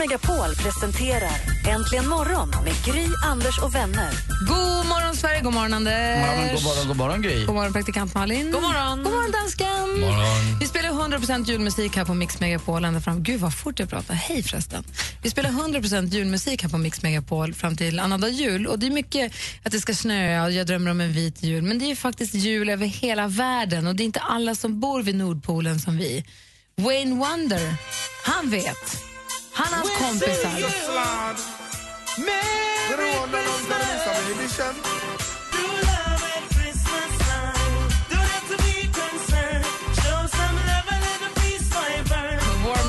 Megapol 0.00 0.54
presenterar 0.54 1.40
Äntligen 1.68 2.08
morgon 2.08 2.50
med 2.64 2.74
Gry, 2.84 3.06
Anders 3.24 3.58
och 3.58 3.74
vänner. 3.74 4.10
God 4.48 4.86
morgon, 4.86 5.16
Sverige. 5.16 5.40
God 5.40 5.54
morgon, 5.54 5.74
Anders. 5.74 5.94
God 5.94 6.24
morgon, 6.24 6.54
god 6.54 6.64
morgon, 6.64 6.88
god 6.88 6.96
morgon 6.96 7.22
Gry. 7.22 7.44
God 7.44 7.54
morgon, 7.54 7.72
praktikant 7.72 8.14
Malin. 8.14 8.52
God 8.52 8.62
morgon. 8.62 9.02
God 9.02 9.12
morgon, 9.12 9.30
dansken. 9.30 10.00
morgon. 10.00 10.58
Vi 10.60 10.66
spelar 10.66 10.90
100% 10.90 11.44
julmusik 11.44 11.96
här 11.96 12.04
på 12.04 12.14
Mix 12.14 12.40
Megapol 12.40 12.84
ända 12.84 13.00
fram... 13.00 13.22
Gud, 13.22 13.40
vad 13.40 13.54
fort 13.54 13.78
jag 13.78 13.88
pratar. 13.88 14.14
Hej 14.14 14.42
förresten. 14.42 14.84
Vi 15.22 15.30
spelar 15.30 15.50
100% 15.50 16.06
julmusik 16.06 16.62
här 16.62 16.70
på 16.70 16.78
Mix 16.78 17.02
Megapol 17.02 17.54
fram 17.54 17.76
till 17.76 17.98
annandag 17.98 18.28
jul. 18.28 18.66
Och 18.66 18.78
det 18.78 18.86
är 18.86 18.90
mycket 18.90 19.32
att 19.62 19.72
det 19.72 19.80
ska 19.80 19.94
snöa 19.94 20.44
och 20.44 20.52
jag 20.52 20.66
drömmer 20.66 20.90
om 20.90 21.00
en 21.00 21.12
vit 21.12 21.42
jul. 21.42 21.62
Men 21.62 21.78
det 21.78 21.84
är 21.84 21.88
ju 21.88 21.96
faktiskt 21.96 22.34
jul 22.34 22.68
över 22.68 22.86
hela 22.86 23.26
världen 23.26 23.86
och 23.86 23.94
det 23.94 24.02
är 24.02 24.04
inte 24.04 24.20
alla 24.20 24.54
som 24.54 24.80
bor 24.80 25.02
vid 25.02 25.14
Nordpolen 25.14 25.80
som 25.80 25.96
vi. 25.96 26.24
Wayne 26.76 27.14
Wonder, 27.14 27.74
han 28.24 28.50
vet. 28.50 29.09
Han 29.60 29.72
och 29.72 29.78
hans 29.78 29.90
kompisar... 29.98 30.50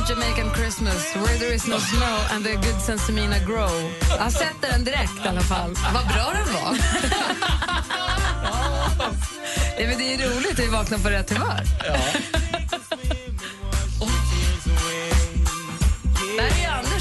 Jamaican 0.10 0.54
Christmas, 0.54 1.16
where 1.16 1.38
there 1.38 1.54
is 1.54 1.68
no 1.68 1.78
snow 1.80 2.28
and 2.32 2.44
the 2.44 2.56
good 2.56 2.82
sensemina 2.82 3.40
grow. 3.40 3.92
Jag 4.20 4.32
sätter 4.32 4.72
den 4.72 4.84
direkt 4.84 5.26
i 5.26 5.28
alla 5.28 5.42
fall. 5.42 5.76
Vad 5.94 6.08
bra 6.08 6.34
den 6.34 6.54
var! 6.54 6.72
Nej, 9.78 9.88
men 9.88 9.98
det 9.98 10.14
är 10.14 10.18
roligt 10.30 10.52
att 10.52 10.60
vi 10.60 10.68
vaknar 10.68 10.98
på 10.98 11.10
rätt 11.10 11.30
humör. 11.30 11.64
Ja. 11.86 11.98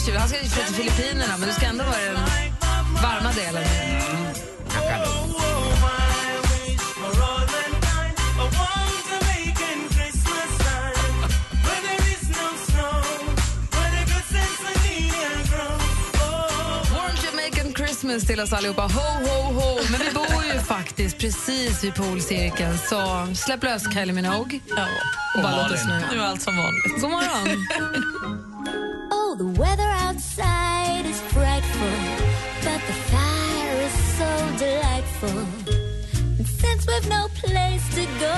20. 0.07 0.17
Han 0.19 0.29
ska 0.29 0.43
ju 0.43 0.49
till 0.49 0.75
Filippinerna, 0.75 1.37
men 1.39 1.49
du 1.49 1.55
ska 1.55 1.67
ändå 1.67 1.85
vara 1.85 1.97
den 1.97 2.15
varma 3.03 3.33
delen. 3.33 3.63
Mm. 3.63 4.11
Christmas 18.01 18.27
till 18.27 18.41
oss 18.41 18.53
allihopa. 18.53 18.83
Ho, 18.83 18.89
ho, 18.89 19.53
ho! 19.53 19.79
Men 19.91 20.01
vi 20.01 20.15
bor 20.15 20.45
ju 20.55 20.61
faktiskt 20.61 21.19
precis 21.19 21.85
vid 21.85 21.95
polcirkeln, 21.95 22.79
så 22.79 23.27
släpp 23.35 23.63
lös 23.63 23.83
Kylie 23.95 24.13
Minogue. 24.13 24.61
Ja. 24.77 24.87
Och 25.37 25.43
bara 25.43 25.63
låt 25.63 25.73
oss 25.73 25.83
snöa. 25.83 26.03
Nu 26.13 26.19
är 26.19 26.23
allt 26.23 26.43
som 26.43 26.57
vanligt. 26.57 27.01
God 27.01 27.11
morgon! 27.11 27.67
since 37.01 37.15
no 37.15 37.29
place 37.29 37.95
to 37.95 38.03
go, 38.21 38.35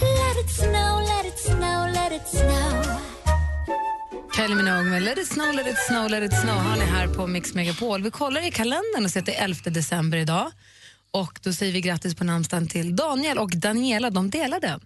let 0.00 0.44
it 0.44 0.50
snow, 0.50 1.00
let 1.06 1.26
it 1.26 1.38
snow, 1.38 1.86
let 1.94 2.12
it 2.12 2.28
snow. 2.28 2.82
Kylie 4.36 4.54
Minogue 4.54 4.90
med 4.90 5.02
Let 5.02 5.18
it 5.18 5.26
snow, 5.26 5.52
let 5.52 5.66
it 5.66 5.78
snow, 5.78 6.08
let 6.08 6.22
it 6.22 6.40
snow 6.40 6.54
har 6.54 6.76
ni 6.76 6.84
här 6.84 7.08
på 7.08 7.26
Mix 7.26 7.54
Megapol. 7.54 8.02
Vi 8.02 8.10
kollar 8.10 8.46
i 8.46 8.50
kalendern 8.50 9.04
och 9.04 9.10
ser 9.10 9.20
att 9.20 9.26
det 9.26 9.36
är 9.36 9.44
11 9.44 9.70
december 9.70 10.18
idag. 10.18 10.52
Och 11.10 11.40
Då 11.42 11.52
säger 11.52 11.72
vi 11.72 11.80
grattis 11.80 12.14
på 12.14 12.24
namnsdagen 12.24 12.68
till 12.68 12.96
Daniel 12.96 13.38
och 13.38 13.50
Daniela, 13.50 14.10
de 14.10 14.30
delar 14.30 14.60
den. 14.60 14.80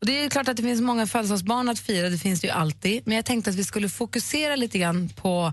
Och 0.00 0.06
det 0.06 0.24
är 0.24 0.30
klart 0.30 0.48
att 0.48 0.56
det 0.56 0.62
finns 0.62 0.80
många 0.80 1.06
födelsedagsbarn 1.06 1.68
att 1.68 1.78
fira, 1.78 2.08
det 2.08 2.18
finns 2.18 2.40
det 2.40 2.46
ju 2.46 2.52
alltid. 2.52 3.02
Men 3.06 3.16
jag 3.16 3.24
tänkte 3.24 3.50
att 3.50 3.56
vi 3.56 3.64
skulle 3.64 3.88
fokusera 3.88 4.56
lite 4.56 4.78
grann 4.78 5.08
på 5.08 5.52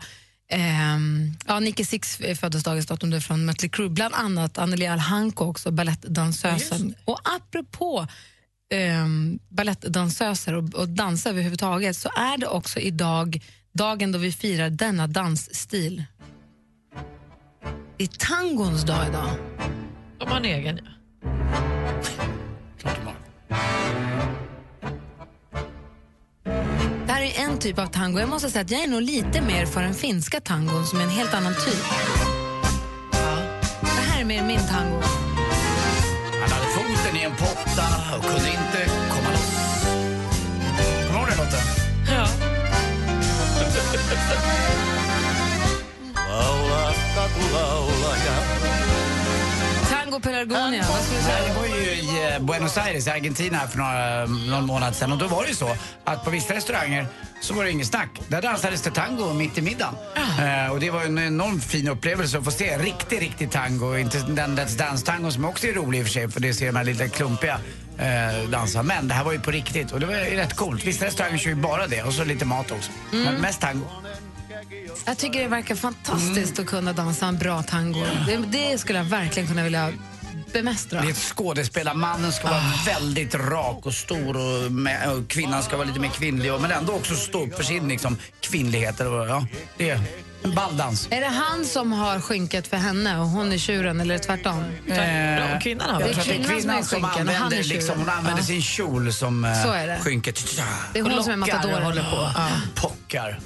ehm, 0.50 1.38
ja, 1.48 1.60
Nicky 1.60 1.86
Six 1.86 2.18
födelsedagens 2.18 2.86
datum 2.86 3.10
det 3.10 3.18
är 3.18 3.22
från 3.22 3.46
Mötley 3.46 3.70
Crüe, 3.70 3.90
bland 3.90 4.16
annat 4.16 4.58
Anneli 4.58 4.88
Alhanko 4.88 5.46
också, 5.46 5.72
balettdansösen. 5.72 6.96
Och 7.06 7.20
apropå 7.24 8.08
um, 9.04 9.40
balettdansöser 9.50 10.54
och, 10.54 10.74
och 10.74 10.90
dansa 10.90 11.30
överhuvudtaget 11.30 11.98
så 11.98 12.10
är 12.16 12.38
det 12.38 12.48
också 12.48 12.80
idag 12.80 13.42
dagen 13.74 14.12
då 14.12 14.20
vi 14.20 14.32
firar 14.32 14.70
denna 14.70 15.08
dansstil. 15.08 16.04
Det 17.98 18.04
är 18.04 18.08
tangons 18.08 18.84
dag 18.84 19.08
idag. 19.08 19.30
De 20.18 20.28
har 20.30 20.38
en 20.38 20.46
egen, 20.46 20.80
ja. 20.84 20.92
Är 27.26 27.44
en 27.44 27.60
typ 27.60 27.80
av 27.80 27.88
tango. 27.88 28.20
Jag 28.20 28.30
måste 28.30 28.50
säga 28.50 28.62
att 28.62 28.72
jag 28.72 28.84
är 28.84 28.88
nog 28.88 29.02
lite 29.02 29.42
mer 29.42 29.66
för 29.66 29.82
den 29.82 29.94
finska 29.94 30.42
tangon 30.42 30.86
som 30.86 31.00
är 31.00 31.04
en 31.04 31.10
helt 31.10 31.34
annan 31.34 31.54
typ. 31.54 31.84
Det 33.82 34.12
här 34.12 34.22
är 34.22 34.26
mer 34.26 34.44
min 34.44 34.60
tango. 34.60 35.02
Han 36.42 36.52
hade 36.52 36.66
foten 36.66 37.18
i 37.18 37.24
en 37.24 37.32
potta 37.32 38.18
och 38.18 38.24
kunde 38.24 38.50
inte 38.50 38.92
komma 39.10 39.30
loss. 39.32 39.84
Kommer 41.08 41.14
du 41.14 41.18
ihåg 41.18 41.28
den 41.28 41.38
låten? 41.38 41.60
ja. 42.08 42.28
Tango 50.16 50.24
pelargonia, 50.24 50.84
vad 50.90 51.02
skulle 51.02 51.20
du 51.20 51.26
säga? 51.26 51.48
Jag 51.48 51.56
var 51.56 51.66
ju 51.66 51.74
i 51.74 52.34
eh, 52.34 52.40
Buenos 52.40 52.78
Aires 52.78 53.08
i 53.08 53.10
Argentina 53.10 53.68
för 53.68 53.78
några, 53.78 54.26
någon 54.26 54.66
månad 54.66 54.96
sedan 54.96 55.12
och 55.12 55.18
då 55.18 55.28
var 55.28 55.44
det 55.44 55.50
ju 55.50 55.56
så 55.56 55.76
att 56.04 56.26
på 56.26 56.30
vissa 56.30 56.54
restauranger 56.54 57.08
så 57.42 57.54
var 57.54 57.64
det 57.64 57.72
inget 57.72 57.88
snack. 57.88 58.10
Där 58.28 58.42
dansades 58.42 58.82
det 58.82 58.92
tango 58.92 59.34
mitt 59.34 59.58
i 59.58 59.62
middagen. 59.62 59.94
Eh, 60.16 60.72
och 60.72 60.80
det 60.80 60.90
var 60.92 61.02
en 61.02 61.18
enormt 61.18 61.64
fin 61.64 61.88
upplevelse 61.88 62.38
att 62.38 62.44
få 62.44 62.52
se 62.52 62.78
riktig, 62.78 63.22
riktig 63.22 63.52
tango. 63.52 63.98
Inte 63.98 64.18
den 64.18 64.60
Let's 64.60 64.78
Dance-tango 64.78 65.32
som 65.32 65.46
också 65.46 65.68
är 65.68 65.74
rolig 65.74 66.00
i 66.00 66.02
och 66.02 66.06
för 66.06 66.14
sig 66.14 66.30
för 66.30 66.40
det 66.40 66.54
ser 66.54 66.66
de 66.66 66.76
här 66.76 66.84
lite 66.84 67.08
klumpiga 67.08 67.60
eh, 67.98 68.50
dansa. 68.50 68.84
Men 68.84 69.08
det 69.08 69.14
här 69.14 69.24
var 69.24 69.32
ju 69.32 69.40
på 69.40 69.52
riktigt 69.52 69.92
och 69.92 70.00
det 70.00 70.06
var 70.06 70.14
ju 70.14 70.36
rätt 70.36 70.54
coolt. 70.54 70.84
Vissa 70.84 71.06
restauranger 71.06 71.38
kör 71.38 71.50
ju 71.50 71.56
bara 71.56 71.88
det 71.88 72.04
och 72.04 72.14
så 72.14 72.24
lite 72.24 72.46
mat 72.46 72.72
också. 72.72 72.92
Men 73.12 73.36
mest 73.36 73.62
tango. 73.62 73.86
Jag 75.06 75.18
tycker 75.18 75.42
det 75.42 75.48
verkar 75.48 75.76
fantastiskt 75.76 76.60
att 76.60 76.66
kunna 76.66 76.94
dansa 76.94 77.26
en 77.26 77.38
bra 77.38 77.64
tango. 77.64 78.06
Det, 78.28 78.38
det 78.38 78.78
skulle 78.78 79.00
jag 79.00 79.06
verkligen 79.06 79.48
kunna 79.50 79.64
vilja 79.64 79.92
bemästra. 80.54 81.02
Det 81.02 81.08
är 81.08 81.12
ett 81.12 81.18
skådespel. 81.18 81.90
Mannen 81.96 82.32
ska 82.32 82.48
vara 82.48 82.64
väldigt 82.86 83.36
rak 83.36 83.86
och 83.86 83.94
stor 83.94 84.38
och, 84.38 84.72
med, 84.72 85.12
och 85.12 85.28
kvinnan 85.30 85.64
ska 85.64 85.78
vara 85.78 85.88
lite 85.88 86.00
mer 86.00 86.10
kvinnlig 86.10 86.54
och, 86.54 86.62
men 86.62 86.72
ändå 86.72 86.94
också 86.94 87.16
stå 87.16 87.46
upp 87.46 87.56
för 87.56 87.64
sin 87.64 87.88
liksom, 87.88 88.18
kvinnlighet. 88.40 89.00
Eller, 89.00 89.28
ja, 89.28 89.48
det 89.78 89.90
är 89.90 90.00
en 90.44 90.56
balldans. 90.56 91.08
Är 91.12 91.22
det 91.22 91.28
han 91.28 91.66
som 91.66 91.92
har 91.92 92.20
skynket 92.20 92.68
för 92.68 92.78
henne 92.78 93.20
och 93.20 93.28
hon 93.28 93.52
är 93.54 93.58
tjuren 93.58 94.02
eller 94.02 94.18
tvärtom? 94.18 94.64
Tvärtom. 94.88 95.62
Kvinnan 95.62 95.90
har 95.90 96.02
Jag 96.02 96.08
väl 96.08 96.16
tror 96.16 96.22
att 96.22 96.28
det 96.48 96.54
är 96.54 96.60
kvinnan 96.60 96.84
som 96.84 97.00
som 97.00 97.04
och 97.04 97.10
han 97.10 97.30
är 97.30 97.36
använder, 97.36 97.64
liksom, 97.64 98.00
hon 98.00 98.10
använder 98.10 98.42
Ja. 98.42 98.46
sin 98.48 98.62
kjol 98.62 99.14
som 99.14 99.46
eh, 99.46 99.64
Så 99.64 99.72
är 99.72 99.88
det. 99.88 100.00
skynket. 100.02 100.46
Det 100.94 101.00
är 101.00 101.04
hon 101.04 101.24
som 101.24 101.34
är 101.34 101.38
lockar 101.38 101.54
matadoren. 101.56 101.84
håller 101.84 102.04
på. 102.04 102.32
Ja. 102.36 102.48
Pockar. 102.76 103.40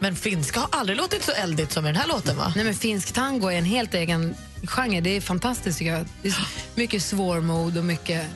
Men 0.00 0.16
finska 0.16 0.60
har 0.60 0.68
aldrig 0.72 0.98
låtit 0.98 1.24
så 1.24 1.32
eldigt 1.32 1.72
som 1.72 1.84
i 1.84 1.88
den 1.88 1.96
här 1.96 2.06
låten, 2.08 2.36
va? 2.36 2.52
Nej, 2.56 2.64
men 2.64 2.74
finsk 2.74 3.12
tango 3.12 3.48
är 3.48 3.58
en 3.58 3.64
helt 3.64 3.94
egen 3.94 4.34
genre. 4.66 5.00
Det 5.00 5.10
är 5.16 5.20
fantastiskt 5.20 5.78
tycker 5.78 5.92
jag. 5.92 6.06
Det 6.22 6.28
är 6.28 6.36
mycket 6.74 7.02
svårmod 7.02 7.78
och 7.78 7.84
mycket 7.84 8.26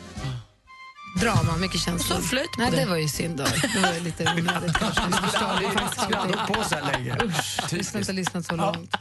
drama, 1.20 1.56
mycket 1.56 1.80
känslor. 1.80 2.16
Så 2.16 2.22
flöjt 2.22 2.52
på 2.52 2.60
Nej, 2.60 2.70
det. 2.70 2.76
det 2.76 2.86
var 2.86 2.96
ju 2.96 3.08
synd. 3.08 3.36
Då. 3.38 3.44
Det 3.44 3.80
var 3.80 4.00
lite 4.00 4.22
onödigt 4.24 4.76
kanske. 4.78 5.02
Vi 5.22 5.28
Skulle 5.30 5.46
aldrig 5.46 5.68
allting. 6.38 6.54
på 6.56 6.64
så 6.64 6.74
här 6.74 6.92
länge. 6.92 7.16
Vi 7.72 7.84
skulle 7.84 7.98
inte 8.00 8.12
ha 8.12 8.16
lyssnat 8.16 8.46
så 8.46 8.56
långt. 8.56 8.94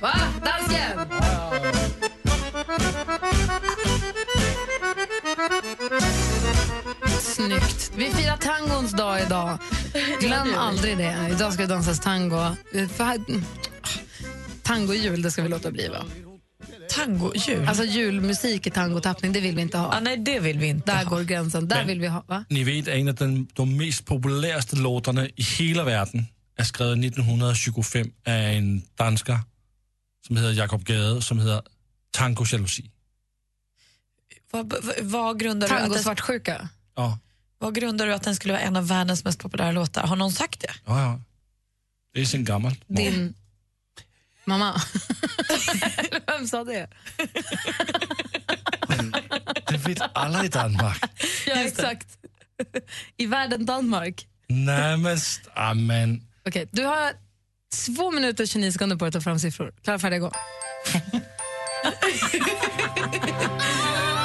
Va? 0.00 0.12
Dansken! 0.44 1.19
Snyggt. 7.46 7.92
Vi 7.96 8.10
firar 8.10 8.36
tangons 8.36 8.92
dag 8.92 9.22
idag. 9.22 9.58
Glöm 10.20 10.54
aldrig 10.54 10.98
det. 10.98 11.28
Idag 11.32 11.52
ska 11.52 11.62
det 11.62 11.68
dansas 11.68 12.00
tango. 12.00 12.56
Eh, 12.74 12.88
Tango-jul, 14.62 15.22
det 15.22 15.30
ska 15.30 15.42
vi 15.42 15.48
låta 15.48 15.70
bli 15.70 15.88
va? 15.88 16.04
Tango-jul? 16.90 17.68
Alltså 17.68 17.84
julmusik 17.84 18.66
i 18.66 18.70
tangotappning, 18.70 19.32
det 19.32 19.40
vill 19.40 19.56
vi 19.56 19.62
inte 19.62 19.78
ha. 19.78 19.96
ah, 19.96 20.00
nej, 20.00 20.16
det 20.16 20.40
vill 20.40 20.58
vi 20.58 20.66
inte 20.66 20.92
Där 20.92 21.04
ha. 21.04 21.10
går 21.16 21.22
gränsen. 21.24 21.68
Där 21.68 21.76
Men- 21.76 21.86
vill 21.86 22.00
vi 22.00 22.06
ha, 22.06 22.24
va? 22.26 22.44
Ni 22.48 22.64
vet, 22.64 22.88
en 22.88 23.08
av 23.08 23.14
den, 23.14 23.46
de 23.54 23.76
mest 23.76 24.06
populäraste 24.06 24.76
låtarna 24.76 25.26
i 25.26 25.42
hela 25.42 25.84
världen 25.84 26.26
är 26.56 26.64
skriven 26.64 27.04
1925 27.04 28.06
av 28.26 28.32
en 28.32 28.82
danskare 28.94 29.38
som 30.26 30.36
heter 30.36 30.52
Jakob 30.52 30.84
Gade, 30.84 31.22
som 31.22 31.38
heter 31.38 31.62
Tango 32.10 32.44
Jalousi. 32.52 32.90
Vad, 34.50 34.72
vad, 34.84 34.94
vad, 35.02 35.40
grundar 35.40 35.68
du 35.68 35.74
att 35.74 35.80
Tango 35.80 35.94
svartsjuka. 35.98 36.68
Ja, 36.96 37.18
vad 37.60 37.74
grundar 37.74 38.06
du 38.06 38.14
att 38.14 38.22
den 38.22 38.36
skulle 38.36 38.52
vara 38.54 38.62
en 38.62 38.76
av 38.76 38.88
världens 38.88 39.24
mest 39.24 39.38
populära 39.38 39.72
låtar? 39.72 40.06
Har 40.06 40.16
någon 40.16 40.32
sagt 40.32 40.60
det? 40.60 40.70
ja, 40.86 41.00
ja. 41.02 41.20
Det 42.14 42.20
är 42.20 42.24
sen 42.24 42.44
gammalt. 42.44 42.80
Din 42.86 43.34
mamma. 44.44 44.80
Vem 46.26 46.46
sa 46.46 46.64
det? 46.64 46.88
Det 49.68 49.76
vet 49.76 49.98
alla 50.14 50.44
i 50.44 50.48
Danmark. 50.48 51.02
Ja, 51.46 51.54
exakt. 51.54 52.08
I 53.16 53.26
världen 53.26 53.66
Danmark. 53.66 54.26
Nej, 54.46 54.96
men... 54.96 55.12
st- 55.14 55.50
Amen. 55.54 56.26
Okej, 56.46 56.68
du 56.72 56.84
har 56.84 57.12
två 57.86 58.10
minuter 58.10 58.44
och 58.44 58.48
29 58.48 58.72
sekunder 58.72 58.96
på 58.96 59.04
dig 59.04 59.08
att 59.08 59.14
ta 59.14 59.20
fram 59.20 59.38
siffror. 59.38 59.74
Klara, 59.84 59.98
färdiga, 59.98 60.18
gå. 60.18 60.32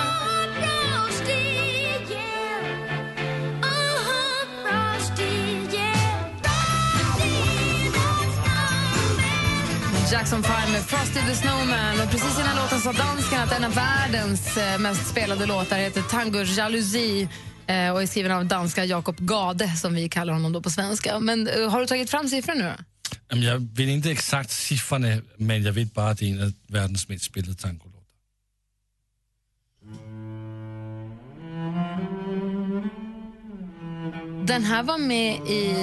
Jackson 10.11 10.43
5 10.43 10.71
med 10.71 10.81
Frosty 10.81 11.19
the 11.19 11.35
Snowman. 11.35 11.99
Och 12.01 12.11
precis 12.11 12.39
innan 12.39 12.55
låten 12.55 12.79
sa 12.79 12.93
dansken 12.93 13.41
att 13.41 13.51
en 13.57 13.63
av 13.63 13.73
världens 13.73 14.57
eh, 14.57 14.79
mest 14.79 15.07
spelade 15.07 15.45
låtar 15.45 15.77
heter 15.77 16.01
Tango 16.01 16.43
Jalousie 16.43 17.29
eh, 17.67 17.91
och 17.91 18.01
är 18.01 18.05
skriven 18.05 18.31
av 18.31 18.45
danska 18.45 18.85
Jakob 18.85 19.17
Gade, 19.19 19.67
som 19.75 19.93
vi 19.93 20.09
kallar 20.09 20.33
honom 20.33 20.53
då 20.53 20.61
på 20.61 20.69
svenska. 20.69 21.19
Men 21.19 21.47
eh, 21.47 21.69
har 21.69 21.81
du 21.81 21.87
tagit 21.87 22.09
fram 22.09 22.27
siffror 22.27 22.55
nu 22.55 22.63
då? 22.63 23.37
Jag 23.37 23.59
vet 23.59 23.89
inte 23.89 24.11
exakt 24.11 24.51
siffrorna, 24.51 25.21
men 25.37 25.63
jag 25.63 25.73
vet 25.73 25.93
bara 25.93 26.09
att 26.09 26.17
det 26.17 26.25
är 26.25 26.33
en 26.33 26.43
av 26.43 26.53
världens 26.67 27.09
mest 27.09 27.23
spelade 27.23 27.55
tangolåtar. 27.55 27.95
Den 34.45 34.63
här 34.63 34.83
var 34.83 34.97
med 34.97 35.35
i 35.35 35.75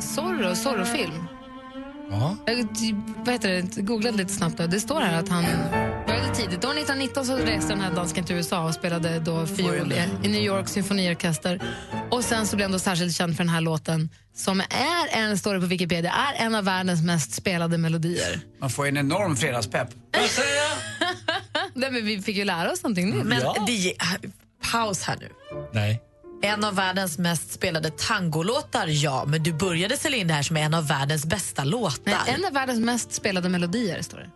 Zorro, 0.00 0.54
Zorro-film. 0.54 1.27
Ja. 2.10 2.36
Jag 2.46 2.68
vad 3.16 3.34
heter 3.34 3.48
det, 3.48 3.82
googlade 3.82 4.16
lite 4.16 4.32
snabbt. 4.32 4.56
Då. 4.56 4.66
Det 4.66 4.80
står 4.80 5.00
här 5.00 5.18
att 5.18 5.28
han 5.28 5.44
började 6.06 6.34
tidigt. 6.34 6.64
År 6.64 6.70
1919 6.70 7.26
så 7.26 7.36
reste 7.36 7.68
den 7.68 7.80
här 7.80 7.94
dansken 7.94 8.24
till 8.24 8.36
USA 8.36 8.64
och 8.64 8.74
spelade 8.74 9.18
då 9.20 9.46
fiol 9.46 9.92
i 9.92 10.26
i 10.26 10.28
New 10.28 10.42
York 10.42 10.68
symfoniorkester. 10.68 11.60
Och 12.10 12.24
sen 12.24 12.46
så 12.46 12.56
blev 12.56 12.64
han 12.64 12.72
då 12.72 12.78
särskilt 12.78 13.16
känd 13.16 13.36
för 13.36 13.44
den 13.44 13.52
här 13.52 13.60
låten 13.60 14.08
som 14.34 14.60
är 14.60 15.08
en, 15.10 15.38
står 15.38 15.54
det 15.54 15.60
på 15.60 15.66
Wikipedia, 15.66 16.12
är 16.12 16.46
en 16.46 16.54
av 16.54 16.64
världens 16.64 17.02
mest 17.02 17.32
spelade 17.32 17.78
melodier. 17.78 18.40
Man 18.60 18.70
får 18.70 18.86
en 18.86 18.96
enorm 18.96 19.36
fredagspepp. 19.36 19.88
Nej, 21.74 21.90
men 21.90 22.04
vi 22.04 22.22
fick 22.22 22.36
ju 22.36 22.44
lära 22.44 22.72
oss 22.72 22.82
någonting 22.82 23.10
nytt. 23.10 23.24
Men 23.24 23.40
det, 23.66 23.94
paus 24.72 25.02
här 25.02 25.16
nu. 25.20 25.28
Nej. 25.72 26.02
En 26.42 26.64
av 26.64 26.74
världens 26.74 27.18
mest 27.18 27.52
spelade 27.52 27.90
tangolåtar, 27.90 28.86
ja. 28.86 29.24
Men 29.26 29.42
du 29.42 29.52
började 29.52 29.96
sälja 29.96 30.18
in 30.18 30.28
det 30.28 30.34
här 30.34 30.42
som 30.42 30.56
en 30.56 30.74
av 30.74 30.86
världens 30.88 31.24
bästa 31.26 31.64
låtar. 31.64 32.00
Nej, 32.04 32.34
en 32.34 32.44
av 32.44 32.52
världens 32.52 32.80
mest 32.80 33.12
spelade 33.12 33.48
melodier, 33.48 34.02
står 34.02 34.18
det. 34.18 34.30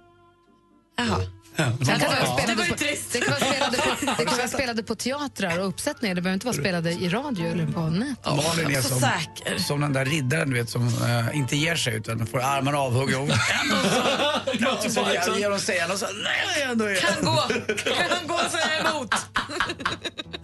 Jaha. 0.96 1.18
Det 1.56 1.62
kan 1.64 2.00
vara 2.00 2.20
Det 2.20 2.26
spelade 2.42 2.54
var 2.54 2.64
ju 2.64 2.70
på, 2.70 2.78
trist. 2.78 3.12
det 3.12 3.20
kan 3.20 3.30
vara 3.30 3.40
spelade 3.52 3.76
på, 3.76 4.12
det 4.18 4.24
kan 4.24 4.36
vara 4.36 4.48
spelade 4.48 4.82
på 4.82 4.94
teatrar 4.94 5.58
och 5.58 5.68
uppsättningar. 5.68 6.14
Det 6.14 6.20
behöver 6.20 6.34
inte 6.34 6.46
vara 6.46 6.56
spelade 6.56 6.90
i 6.92 7.08
radio 7.08 7.46
eller 7.46 7.66
på 7.66 7.80
nätet. 7.80 8.26
Malin 8.26 8.76
är 8.76 8.82
så 8.82 8.88
som, 8.88 9.00
säker. 9.00 9.58
som 9.58 9.80
den 9.80 9.92
där 9.92 10.04
riddaren 10.04 10.50
du 10.50 10.56
vet, 10.56 10.70
som 10.70 10.86
eh, 10.88 11.36
inte 11.36 11.56
ger 11.56 11.76
sig 11.76 11.94
utan 11.96 12.26
får 12.26 12.40
armarna 12.40 12.78
avhuggna. 12.78 13.18
Och 13.18 13.28
ändå 13.28 14.76
så, 14.82 14.90
så 14.90 15.00
ger- 15.38 15.50
de 15.50 15.58
sig 15.58 15.84
och 15.92 15.98
så... 15.98 16.06
Nej, 16.24 16.62
ändå 16.70 16.84
är 16.84 16.94
Kan 16.94 17.24
gå, 17.24 17.36
kan 17.84 18.26
gå 18.26 18.38
säga 18.50 18.90
emot. 18.90 19.14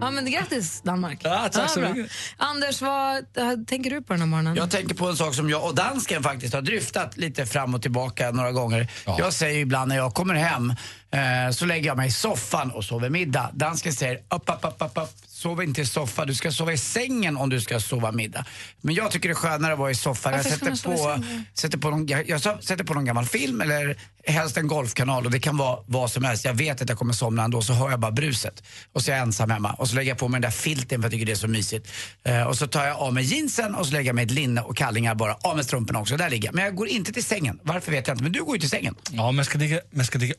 Ja, 0.00 0.10
men 0.10 0.30
grattis, 0.30 0.80
Danmark. 0.80 1.20
Ja, 1.24 1.48
tack 1.52 1.70
så 1.70 1.80
bra. 1.80 1.88
mycket. 1.94 2.12
Anders, 2.36 2.82
vad 2.82 3.16
äh, 3.16 3.52
tänker 3.66 3.90
du 3.90 4.02
på 4.02 4.12
den 4.12 4.20
här 4.20 4.28
morgonen? 4.28 4.56
Jag 4.56 4.70
tänker 4.70 4.94
på 4.94 5.08
en 5.08 5.16
sak 5.16 5.34
som 5.34 5.50
jag 5.50 5.64
och 5.64 5.74
dansken 5.74 6.22
faktiskt 6.22 6.54
har 6.54 6.62
dryftat 6.62 7.16
lite 7.16 7.46
fram 7.46 7.74
och 7.74 7.82
tillbaka 7.82 8.30
några 8.30 8.52
gånger. 8.52 8.88
Jag 9.18 9.32
säger 9.32 9.60
ibland 9.60 9.88
när 9.88 9.96
jag 9.96 10.14
kommer 10.14 10.34
hem 10.34 10.70
eh, 11.10 11.52
så 11.52 11.64
lägger 11.64 11.86
jag 11.86 11.96
mig 11.96 12.08
i 12.08 12.12
soffan 12.12 12.70
och 12.70 12.84
sover 12.84 13.10
middag. 13.10 13.50
Dansken 13.52 13.92
säger 13.92 14.16
upp, 14.16 14.50
upp, 14.50 14.64
upp, 14.64 14.82
upp, 14.82 14.98
upp. 14.98 15.10
Sov 15.40 15.62
inte 15.62 15.80
i 15.80 15.86
soffan, 15.86 16.26
du 16.26 16.34
ska 16.34 16.52
sova 16.52 16.72
i 16.72 16.78
sängen 16.78 17.36
om 17.36 17.48
du 17.48 17.60
ska 17.60 17.80
sova 17.80 18.12
middag. 18.12 18.44
Men 18.80 18.94
jag 18.94 19.10
tycker 19.10 19.28
det 19.28 19.32
är 19.32 19.34
skönare 19.34 19.72
att 19.72 19.78
vara 19.78 19.90
i 19.90 19.94
soffan. 19.94 20.32
Jag 20.32 20.44
sätter, 20.44 20.84
på, 20.84 21.24
sätter, 21.54 21.78
på 21.78 21.90
någon, 21.90 22.06
jag, 22.06 22.28
jag 22.28 22.40
sätter 22.40 22.84
på 22.84 22.94
någon 22.94 23.04
gammal 23.04 23.26
film 23.26 23.60
eller 23.60 23.96
helst 24.24 24.56
en 24.56 24.66
golfkanal 24.66 25.26
och 25.26 25.30
det 25.30 25.40
kan 25.40 25.56
vara 25.56 25.78
vad 25.86 26.10
som 26.10 26.24
helst. 26.24 26.44
Jag 26.44 26.54
vet 26.54 26.82
att 26.82 26.88
jag 26.88 26.98
kommer 26.98 27.12
somna 27.12 27.44
ändå 27.44 27.62
så 27.62 27.72
hör 27.72 27.90
jag 27.90 28.00
bara 28.00 28.12
bruset. 28.12 28.62
Och 28.92 29.02
så 29.02 29.10
är 29.10 29.16
jag 29.16 29.22
ensam 29.22 29.50
hemma 29.50 29.72
och 29.72 29.88
så 29.88 29.94
lägger 29.96 30.10
jag 30.10 30.18
på 30.18 30.28
mig 30.28 30.40
den 30.40 30.50
där 30.50 30.56
filten 30.58 31.00
för 31.00 31.06
jag 31.06 31.12
tycker 31.12 31.26
det 31.26 31.32
är 31.32 31.36
så 31.36 31.48
mysigt. 31.48 31.88
Eh, 32.22 32.42
och 32.42 32.58
så 32.58 32.66
tar 32.66 32.86
jag 32.86 32.96
av 32.96 33.14
mig 33.14 33.24
jeansen 33.24 33.74
och 33.74 33.86
så 33.86 33.92
lägger 33.92 34.08
jag 34.08 34.16
mig 34.16 34.24
ett 34.24 34.30
linne 34.30 34.60
och 34.60 34.76
kallingar 34.76 35.14
bara. 35.14 35.34
Av 35.34 35.56
med 35.56 35.64
strumporna 35.64 36.00
också, 36.00 36.16
där 36.16 36.30
ligger 36.30 36.48
jag. 36.48 36.54
Men 36.54 36.64
jag 36.64 36.74
går 36.74 36.88
inte 36.88 37.12
till 37.12 37.24
sängen. 37.24 37.60
Varför 37.62 37.92
vet 37.92 38.06
jag 38.06 38.14
inte, 38.14 38.22
men 38.22 38.32
du 38.32 38.44
går 38.44 38.56
ju 38.56 38.60
till 38.60 38.70
sängen. 38.70 38.94
Ja, 39.10 39.32
man 39.32 39.44
ska 39.44 39.58
ligga, 39.58 39.80
man 39.90 40.04
ska 40.04 40.18
ligga 40.18 40.34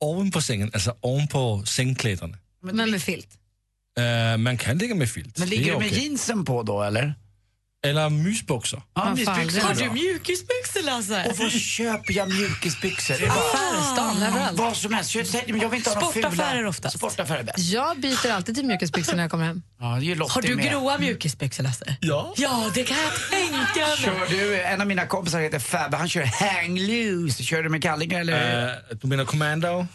ovanpå 0.00 0.40
sängen, 0.40 0.70
alltså 0.74 0.96
ovanpå 1.00 1.62
sängkläderna. 1.66 2.36
Men 2.62 2.90
med 2.90 3.02
filt. 3.02 3.28
Uh, 4.00 4.36
man 4.38 4.56
kan 4.58 4.78
ligga 4.78 4.94
med 4.94 5.10
filt. 5.10 5.38
Men 5.38 5.48
ligger 5.48 5.72
du 5.72 5.78
med 5.78 5.86
okej. 5.86 6.02
jeansen 6.04 6.44
på 6.44 6.62
då 6.62 6.82
eller? 6.82 7.14
Eller 7.86 8.10
mysboxar. 8.10 8.82
Ja, 8.94 9.04
Man 9.04 9.16
får 9.16 9.34
mysbyxor 9.34 9.60
Har 9.68 9.74
du 9.74 9.90
mjukisbyxor, 9.90 10.82
Lasse? 10.82 11.26
Och 11.30 11.38
var 11.38 11.48
köper 11.48 12.12
jag 12.12 12.28
mjukisbyxor? 12.28 13.14
Det 13.18 13.24
är 13.24 13.28
bara 13.28 13.38
Affärsstan, 13.38 14.22
överallt. 14.22 14.58
vad 14.58 14.76
som 14.76 14.92
helst. 14.94 15.14
Jag, 15.14 15.26
jag 15.46 15.68
vill 15.68 15.78
inte 15.78 15.90
ha. 15.90 16.10
Sportaffärer 16.10 16.66
oftast. 16.66 16.96
Sportaffärer 16.98 17.38
är 17.38 17.44
bäst. 17.44 17.58
Jag 17.58 18.00
byter 18.00 18.30
alltid 18.32 18.54
till 18.54 18.66
mjukisbyxor 18.66 19.16
när 19.16 19.22
jag 19.24 19.30
kommer 19.30 19.44
hem. 19.44 19.62
Ja, 19.80 19.86
Har 20.28 20.42
du 20.42 20.56
med. 20.56 20.70
gråa 20.70 20.98
mjukisbyxor, 20.98 21.62
Lasse? 21.62 21.96
Ja. 22.00 22.34
Ja, 22.36 22.70
det 22.74 22.82
kan 22.84 22.96
jag 22.96 23.12
tänka 23.30 23.86
mig. 23.86 23.96
Kör 23.96 24.26
du, 24.30 24.62
en 24.62 24.80
av 24.80 24.86
mina 24.86 25.06
kompisar 25.06 25.40
heter 25.40 25.58
Fab, 25.58 25.94
han 25.94 26.08
kör 26.08 26.24
hang 26.24 26.78
loose. 26.78 27.42
Kör 27.42 27.62
du 27.62 27.68
med 27.68 27.82
kallingar 27.82 28.20
eller? 28.20 28.66
Uh, 28.66 28.96
du 29.00 29.06
menar 29.08 29.24
commando? 29.24 29.86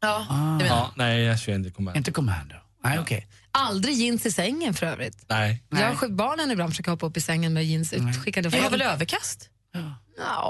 Ja, 0.00 0.26
det 0.28 0.34
menar 0.34 0.66
jag. 0.66 0.76
Ja, 0.76 0.92
nej, 0.96 1.22
jag 1.22 1.40
kör 1.40 1.54
inte 1.54 1.70
commando. 1.70 1.98
Inte 1.98 2.12
commando. 2.12 2.54
Nej, 2.84 2.98
okej. 2.98 3.26
Aldrig 3.52 3.94
jeans 3.94 4.26
i 4.26 4.32
sängen 4.32 4.74
för 4.74 4.86
övrigt. 4.86 5.24
Nej. 5.28 5.62
Jag 5.70 5.78
har 5.88 5.94
skickat 5.94 6.16
barnen 6.16 6.50
ibland 6.50 6.70
försöka 6.72 6.90
hoppa 6.90 7.06
upp 7.06 7.16
i 7.16 7.20
sängen 7.20 7.52
med 7.52 7.64
jeans. 7.66 7.94
Skickade 8.24 8.48
Jag 8.56 8.62
har 8.62 8.70
väl 8.70 8.82
överkast? 8.82 9.48
Ja, 9.74 9.80
Nej, 9.80 9.92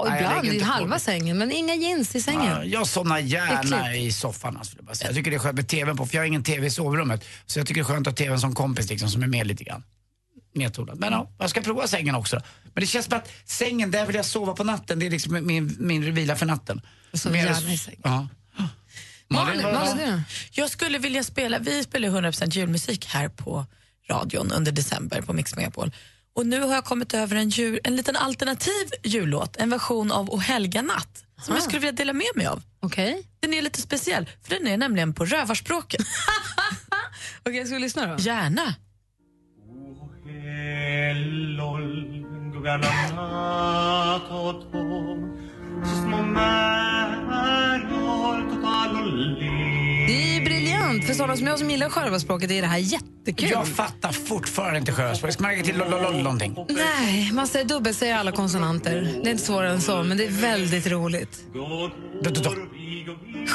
jag 0.09 0.17
ibland 0.17 0.35
lägger 0.35 0.51
i 0.53 0.55
inte 0.55 0.65
på 0.67 0.71
halva 0.71 0.95
det. 0.95 0.99
sängen, 1.01 1.37
men 1.37 1.51
inga 1.51 1.75
jeans 1.75 2.15
i 2.15 2.17
Ja, 2.17 2.23
sängen. 2.23 2.69
jag 2.69 2.87
somnar 2.87 3.19
gärna 3.19 3.89
Äckligt. 3.89 4.03
i 4.03 4.11
soffan. 4.11 4.57
Alltså, 4.57 4.71
vill 4.71 4.77
jag, 4.79 4.85
bara 4.85 4.95
säga. 4.95 5.09
jag 5.09 5.15
tycker 5.15 5.31
det 5.31 5.37
är 5.37 5.39
skönt 5.39 5.55
med 5.55 5.67
tvn 5.67 5.97
på, 5.97 6.05
för 6.05 6.15
jag 6.15 6.21
har 6.21 6.27
ingen 6.27 6.43
tv 6.43 6.67
i 6.67 6.69
sovrummet. 6.69 7.25
Så 7.45 7.59
jag 7.59 7.67
tycker 7.67 7.81
det 7.81 7.85
är 7.89 7.93
skönt 7.93 8.07
att 8.07 8.19
ha 8.19 8.25
tvn 8.25 8.39
som 8.39 8.55
kompis 8.55 8.89
liksom, 8.89 9.09
som 9.09 9.23
är 9.23 9.27
med 9.27 9.47
lite 9.47 9.63
grann. 9.63 9.83
Nedtonad. 10.55 10.99
Men 10.99 11.13
ja, 11.13 11.29
jag 11.39 11.49
ska 11.49 11.61
prova 11.61 11.87
sängen 11.87 12.15
också. 12.15 12.35
Men 12.63 12.81
det 12.81 12.85
känns 12.87 13.05
som 13.05 13.17
att 13.17 13.29
sängen, 13.45 13.91
där 13.91 14.05
vill 14.05 14.15
jag 14.15 14.25
sova 14.25 14.53
på 14.53 14.63
natten. 14.63 14.99
Det 14.99 15.05
är 15.05 15.09
liksom 15.09 15.45
min, 15.47 15.75
min 15.79 16.13
vila 16.13 16.35
för 16.35 16.45
natten. 16.45 16.81
Jag 17.11 17.19
sover 17.19 17.37
Mer- 17.37 17.45
gärna 17.45 17.73
i 17.73 17.77
sängen. 17.77 17.99
Ja. 18.03 18.27
Malin, 19.29 19.63
vad- 19.63 19.97
du 19.97 20.05
då? 20.05 20.21
Jag 20.51 20.69
skulle 20.69 20.97
vilja 20.97 21.23
spela, 21.23 21.59
vi 21.59 21.83
spelar 21.83 22.09
100% 22.09 22.55
julmusik 22.55 23.05
här 23.05 23.29
på 23.29 23.65
radion 24.09 24.51
under 24.51 24.71
december 24.71 25.21
på 25.21 25.33
Mix 25.33 25.55
Megapol. 25.55 25.91
Och 26.35 26.45
nu 26.45 26.61
har 26.61 26.73
jag 26.73 26.85
kommit 26.85 27.13
över 27.13 27.35
en, 27.35 27.49
jul, 27.49 27.79
en 27.83 27.95
liten 27.95 28.15
alternativ 28.15 28.89
jullåt, 29.03 29.57
en 29.57 29.69
version 29.69 30.11
av 30.11 30.29
O 30.29 30.37
helga 30.37 30.81
natt, 30.81 31.23
som 31.41 31.53
jag 31.55 31.63
skulle 31.63 31.79
vilja 31.79 31.91
dela 31.91 32.13
med 32.13 32.27
mig 32.35 32.45
av. 32.47 32.61
Okej. 32.79 33.27
Den 33.39 33.53
är 33.53 33.61
lite 33.61 33.81
speciell, 33.81 34.29
för 34.43 34.49
den 34.59 34.67
är 34.67 34.77
nämligen 34.77 35.13
på 35.13 35.25
rövarspråket. 35.25 36.01
Okej, 37.45 37.65
ska 37.65 37.75
vi 37.75 37.81
lyssna 37.81 38.05
då? 38.05 38.15
Gärna. 38.19 38.75
Det 50.07 50.37
är 50.37 50.45
briljant. 50.45 51.05
För 51.05 51.13
sådana 51.13 51.37
som 51.37 51.47
jag 51.47 51.59
som 51.59 51.69
gillar 51.69 51.89
självaspråket 51.89 52.51
är 52.51 52.61
det 52.61 52.67
här 52.67 52.77
jättekul. 52.77 53.49
Jag 53.49 53.67
fattar 53.67 54.11
fortfarande 54.11 54.79
inte 54.79 54.91
sjöspråk. 54.91 55.33
Ska 55.33 55.43
man 55.43 55.51
lägga 55.51 55.63
till 55.63 55.77
lololol 55.77 56.23
någonting? 56.23 56.65
Nej, 56.69 57.31
man 57.31 57.47
säger 57.47 57.65
dubbel 57.65 57.95
säger 57.95 58.15
alla 58.15 58.31
konsonanter. 58.31 59.01
Det 59.23 59.29
är 59.29 59.31
inte 59.31 59.43
svårare 59.43 59.71
än 59.71 59.81
så, 59.81 60.03
men 60.03 60.17
det 60.17 60.25
är 60.25 60.31
väldigt 60.31 60.87
roligt. 60.87 61.43
Du, 62.23 62.29
du, 62.29 62.41
du. 62.41 62.69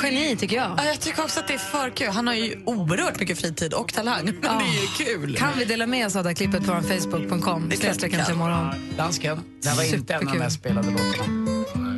Geni, 0.03 0.37
tycker 0.37 0.57
jag. 0.57 0.75
Ja, 0.79 0.85
jag 0.85 1.01
tycker 1.01 1.23
också 1.23 1.41
att 1.41 1.49
det 1.49 1.55
är 1.55 1.59
för 1.59 1.91
kul. 1.91 2.09
Han 2.09 2.27
har 2.27 2.35
ju 2.35 2.63
oerhört 2.67 3.21
mycket 3.21 3.39
fritid 3.39 3.75
och 3.75 3.93
talang, 3.95 4.25
men 4.25 4.35
det 4.41 4.49
är 4.49 5.05
kul. 5.05 5.37
Kan 5.37 5.59
vi 5.59 5.65
dela 5.65 5.87
med 5.87 6.07
oss 6.07 6.17
av 6.17 6.23
det 6.23 6.29
här 6.29 6.35
klippet 6.35 6.67
på 6.67 6.73
Facebook.com? 6.73 7.69
Det 7.69 7.77
är 7.77 7.81
klart 7.81 7.97
vi 7.97 8.11
kan. 8.11 8.11
Snedstreck 8.11 8.29
imorgon. 8.31 8.75
Dansken, 8.97 9.41
det 9.63 9.69
här 9.69 9.77
var 9.77 9.95
inte 9.95 10.15
en 10.15 10.29
av 10.29 10.33
de 10.33 10.39
mest 10.39 10.57
spelade 10.57 10.91
låtarna. 10.91 11.49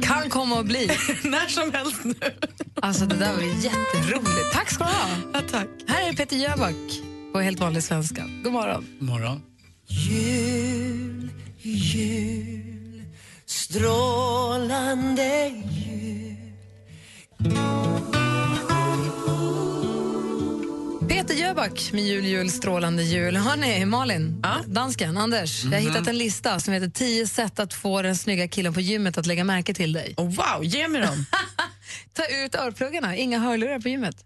Kan 0.03 0.31
komma 0.31 0.61
att 0.61 0.67
bli. 0.67 0.87
När 1.23 1.49
som 1.49 1.73
helst 1.73 2.05
nu. 2.05 2.15
Alltså 2.83 3.07
det 3.07 3.17
där 3.17 3.33
var 3.33 3.43
jätteroligt. 3.43 4.53
Tack 4.53 4.71
ska 4.71 4.85
du 4.85 4.91
ha. 4.91 5.09
Ja, 5.33 5.41
tack. 5.51 5.69
Här 5.87 6.09
är 6.09 6.13
Peter 6.13 6.37
Jöback 6.37 6.75
på 7.33 7.41
helt 7.41 7.61
vanlig 7.61 7.83
svenska. 7.83 8.25
God 8.45 8.53
morgon. 8.53 8.87
God 9.01 9.09
morgon. 9.09 9.43
Jul, 9.87 11.31
jul, 11.59 13.03
strålande 13.47 15.49
jul. 15.49 16.37
Peter 21.09 21.35
Jöback 21.35 21.91
med 21.93 22.05
Jul, 22.05 22.25
jul, 22.25 22.51
strålande 22.51 23.03
jul. 23.03 23.37
Hörni, 23.37 23.85
Malin, 23.85 24.43
dansken, 24.67 25.17
Anders. 25.17 25.65
Jag 25.65 25.71
har 25.73 25.79
hittat 25.79 26.07
en 26.07 26.19
lista 26.19 26.61
som 26.61 26.75
heter 26.75 26.89
10 26.89 27.27
sätt 27.27 27.59
att 27.59 27.75
få 27.75 28.03
den 28.03 28.17
snygga 28.17 28.49
killen 28.49 28.75
på 28.75 28.81
gymmet 28.81 29.19
att 29.19 29.27
lägga 29.27 29.45
märke 29.45 29.75
till 29.75 29.93
dig. 29.93 30.15
Oh, 30.17 30.25
wow, 30.25 30.65
ge 30.65 30.89
mig 30.89 31.01
dem. 31.01 31.27
Ta 32.13 32.27
ut 32.27 32.55
örpluggarna, 32.55 33.17
inga 33.17 33.39
hörlurar 33.39 33.79
på 33.81 33.89
gymmet. 33.89 34.25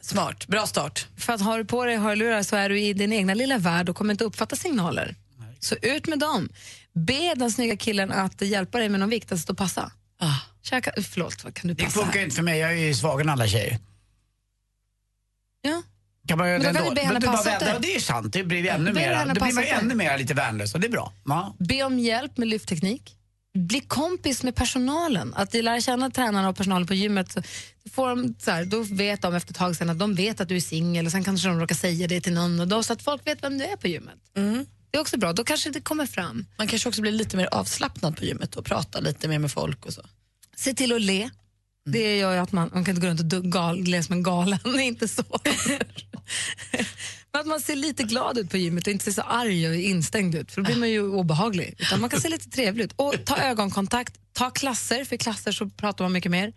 Smart, 0.00 0.46
bra 0.46 0.66
start. 0.66 1.06
För 1.16 1.32
att 1.32 1.40
har 1.40 1.58
du 1.58 1.64
på 1.64 1.84
dig 1.84 1.96
hörlurar 1.96 2.42
så 2.42 2.56
är 2.56 2.68
du 2.68 2.80
i 2.80 2.92
din 2.92 3.12
egna 3.12 3.34
lilla 3.34 3.58
värld 3.58 3.88
och 3.88 3.96
kommer 3.96 4.14
inte 4.14 4.24
uppfatta 4.24 4.56
signaler. 4.56 5.14
Så 5.58 5.74
ut 5.82 6.06
med 6.06 6.18
dem. 6.18 6.48
Be 6.92 7.34
den 7.34 7.50
snygga 7.50 7.76
killen 7.76 8.12
att 8.12 8.40
hjälpa 8.42 8.78
dig 8.78 8.88
med 8.88 9.00
någon 9.00 9.10
vikt, 9.10 9.32
att 9.32 9.38
stå 9.40 9.52
och 9.52 9.58
passa. 9.58 9.92
Ah. 10.18 10.34
Käka, 10.62 10.92
förlåt, 11.02 11.44
vad 11.44 11.54
kan 11.54 11.68
du 11.68 11.74
Det 11.74 11.84
passa 11.84 12.00
funkar 12.00 12.18
här? 12.18 12.24
inte 12.24 12.36
för 12.36 12.42
mig, 12.42 12.58
jag 12.58 12.72
är 12.72 12.76
ju 12.76 12.94
svagare 12.94 13.22
än 13.22 13.28
alla 13.28 13.46
tjejer. 13.46 13.78
Ja. 15.62 15.82
Kan 16.28 16.38
man 16.38 16.48
göra 16.48 16.58
Men 16.62 16.74
då 16.74 16.80
det 16.80 16.84
kan 16.84 16.94
du 16.94 17.00
be 17.00 17.06
henne 17.06 17.20
det 17.20 17.26
passa 17.26 17.56
åt 17.56 17.60
dig. 17.60 17.76
Det 17.80 17.94
är 17.94 18.00
sant, 18.00 18.32
det 18.32 18.44
blir 18.44 18.66
ännu 18.66 18.92
mer. 18.92 19.26
Då 19.34 19.44
blir 19.44 19.54
man 19.54 19.64
ännu 19.64 19.94
mer 19.94 20.18
lite 20.18 20.34
värnlös 20.34 20.74
och 20.74 20.80
det 20.80 20.86
är 20.86 20.90
bra. 20.90 21.12
Ja. 21.24 21.56
Be 21.58 21.82
om 21.82 21.98
hjälp 21.98 22.36
med 22.36 22.48
lyftteknik. 22.48 23.16
Bli 23.54 23.80
kompis 23.80 24.42
med 24.42 24.54
personalen. 24.54 25.34
Att 25.34 25.54
lära 25.54 25.80
känna 25.80 26.10
tränarna 26.10 26.48
och 26.48 26.56
personalen 26.56 26.86
på 26.86 26.94
gymmet. 26.94 27.36
Får 27.92 28.08
de, 28.08 28.34
så 28.38 28.50
här, 28.50 28.64
då 28.64 28.82
vet 28.82 29.22
de 29.22 29.34
efter 29.34 29.52
ett 29.52 29.58
tag 29.58 29.76
sen 29.76 29.90
att 29.90 29.98
de 29.98 30.14
vet 30.14 30.40
att 30.40 30.48
du 30.48 30.56
är 30.56 30.60
singel 30.60 31.06
och 31.06 31.12
sen 31.12 31.24
kanske 31.24 31.48
de 31.48 31.60
råkar 31.60 31.74
säga 31.74 32.06
det 32.08 32.20
till 32.20 32.32
någon 32.32 32.60
och 32.60 32.68
då, 32.68 32.82
så 32.82 32.92
att 32.92 33.02
folk 33.02 33.26
vet 33.26 33.42
vem 33.42 33.58
du 33.58 33.64
är 33.64 33.76
på 33.76 33.88
gymmet. 33.88 34.18
Det 34.90 34.96
är 34.98 35.00
också 35.00 35.18
bra, 35.18 35.32
då 35.32 35.44
kanske 35.44 35.70
det 35.70 35.80
kommer 35.80 36.06
fram. 36.06 36.46
Man 36.58 36.66
kanske 36.66 36.88
också 36.88 37.02
blir 37.02 37.12
lite 37.12 37.36
mer 37.36 37.48
avslappnad 37.52 38.16
på 38.16 38.24
gymmet 38.24 38.56
och 38.56 38.64
pratar 38.64 39.00
lite 39.00 39.28
mer 39.28 39.38
med 39.38 39.52
folk 39.52 39.86
och 39.86 39.92
så. 39.92 40.02
Se 40.56 40.74
till 40.74 40.92
att 40.92 41.02
le. 41.02 41.30
Det 41.84 42.16
gör 42.16 42.32
ju 42.32 42.38
att 42.38 42.52
man, 42.52 42.70
man 42.74 42.84
kan 42.84 42.94
inte 42.96 43.06
gå 43.06 43.10
runt 43.10 43.32
och 43.32 43.52
gal, 43.52 43.84
le 43.84 44.02
som 44.02 44.12
en 44.12 44.22
galen, 44.22 44.58
inte 44.80 45.08
så. 45.08 45.22
Men 47.32 47.40
att 47.40 47.46
man 47.46 47.60
ser 47.60 47.76
lite 47.76 48.02
glad 48.02 48.38
ut 48.38 48.50
på 48.50 48.56
gymmet 48.56 48.86
och 48.86 48.92
inte 48.92 49.04
ser 49.04 49.12
så 49.12 49.22
arg 49.22 49.68
och 49.68 49.74
instängd 49.74 50.34
ut, 50.34 50.52
för 50.52 50.60
då 50.60 50.64
blir 50.66 50.76
man 50.76 50.90
ju 50.90 51.02
obehaglig. 51.02 51.74
Utan 51.78 52.00
man 52.00 52.10
kan 52.10 52.20
se 52.20 52.28
lite 52.28 52.50
trevlig 52.50 52.84
ut. 52.84 52.92
Och 52.96 53.14
ta 53.26 53.36
ögonkontakt, 53.36 54.14
ta 54.32 54.50
klasser, 54.50 55.04
för 55.04 55.14
i 55.14 55.18
klasser 55.18 55.52
så 55.52 55.68
pratar 55.68 56.04
man 56.04 56.12
mycket 56.12 56.30
mer 56.30 56.52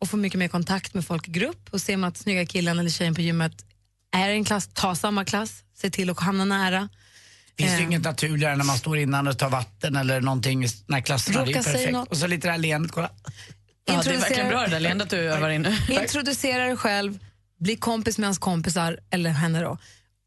och 0.00 0.08
får 0.10 0.18
mycket 0.18 0.38
mer 0.38 0.48
kontakt 0.48 0.94
med 0.94 1.04
folk 1.06 1.28
i 1.28 1.30
grupp. 1.30 1.68
Och 1.70 1.80
ser 1.80 1.96
man 1.96 2.08
att 2.08 2.16
snygga 2.16 2.46
killen 2.46 2.78
eller 2.78 2.90
tjejen 2.90 3.14
på 3.14 3.20
gymmet 3.20 3.52
är 4.16 4.28
i 4.28 4.32
en 4.32 4.44
klass, 4.44 4.68
ta 4.72 4.94
samma 4.94 5.24
klass, 5.24 5.62
se 5.76 5.90
till 5.90 6.10
att 6.10 6.20
hamna 6.20 6.44
nära. 6.44 6.88
Finns 7.58 7.70
det 7.70 7.76
Eh. 7.76 7.82
inget 7.84 8.02
naturligare 8.02 8.56
när 8.56 8.64
man 8.64 8.78
står 8.78 8.98
innan 8.98 9.28
och 9.28 9.38
tar 9.38 9.50
vatten 9.50 9.96
eller 9.96 10.20
någonting 10.20 10.66
när 10.86 11.00
klasserna, 11.00 11.44
det 11.44 11.50
är 11.52 11.54
perfekt. 11.54 11.92
något. 11.92 12.08
Och 12.08 12.16
så 12.16 12.26
lite 12.26 12.46
det 12.48 12.50
här 12.52 12.58
leendet, 12.58 12.92
kolla. 12.92 13.10
Ja, 13.84 14.02
det 14.04 14.10
är 14.14 14.18
verkligen 14.18 14.48
bra 14.48 14.60
det 14.60 14.68
där 14.70 14.80
leendet 14.80 15.10
du 15.10 15.16
övar 15.16 15.50
in. 15.50 15.66
Introducera 15.88 16.64
dig 16.66 16.76
själv, 16.76 17.18
bli 17.60 17.76
kompis 17.76 18.18
med 18.18 18.26
hans 18.26 18.38
kompisar, 18.38 18.98
eller 19.10 19.30
henne 19.30 19.60
då, 19.62 19.78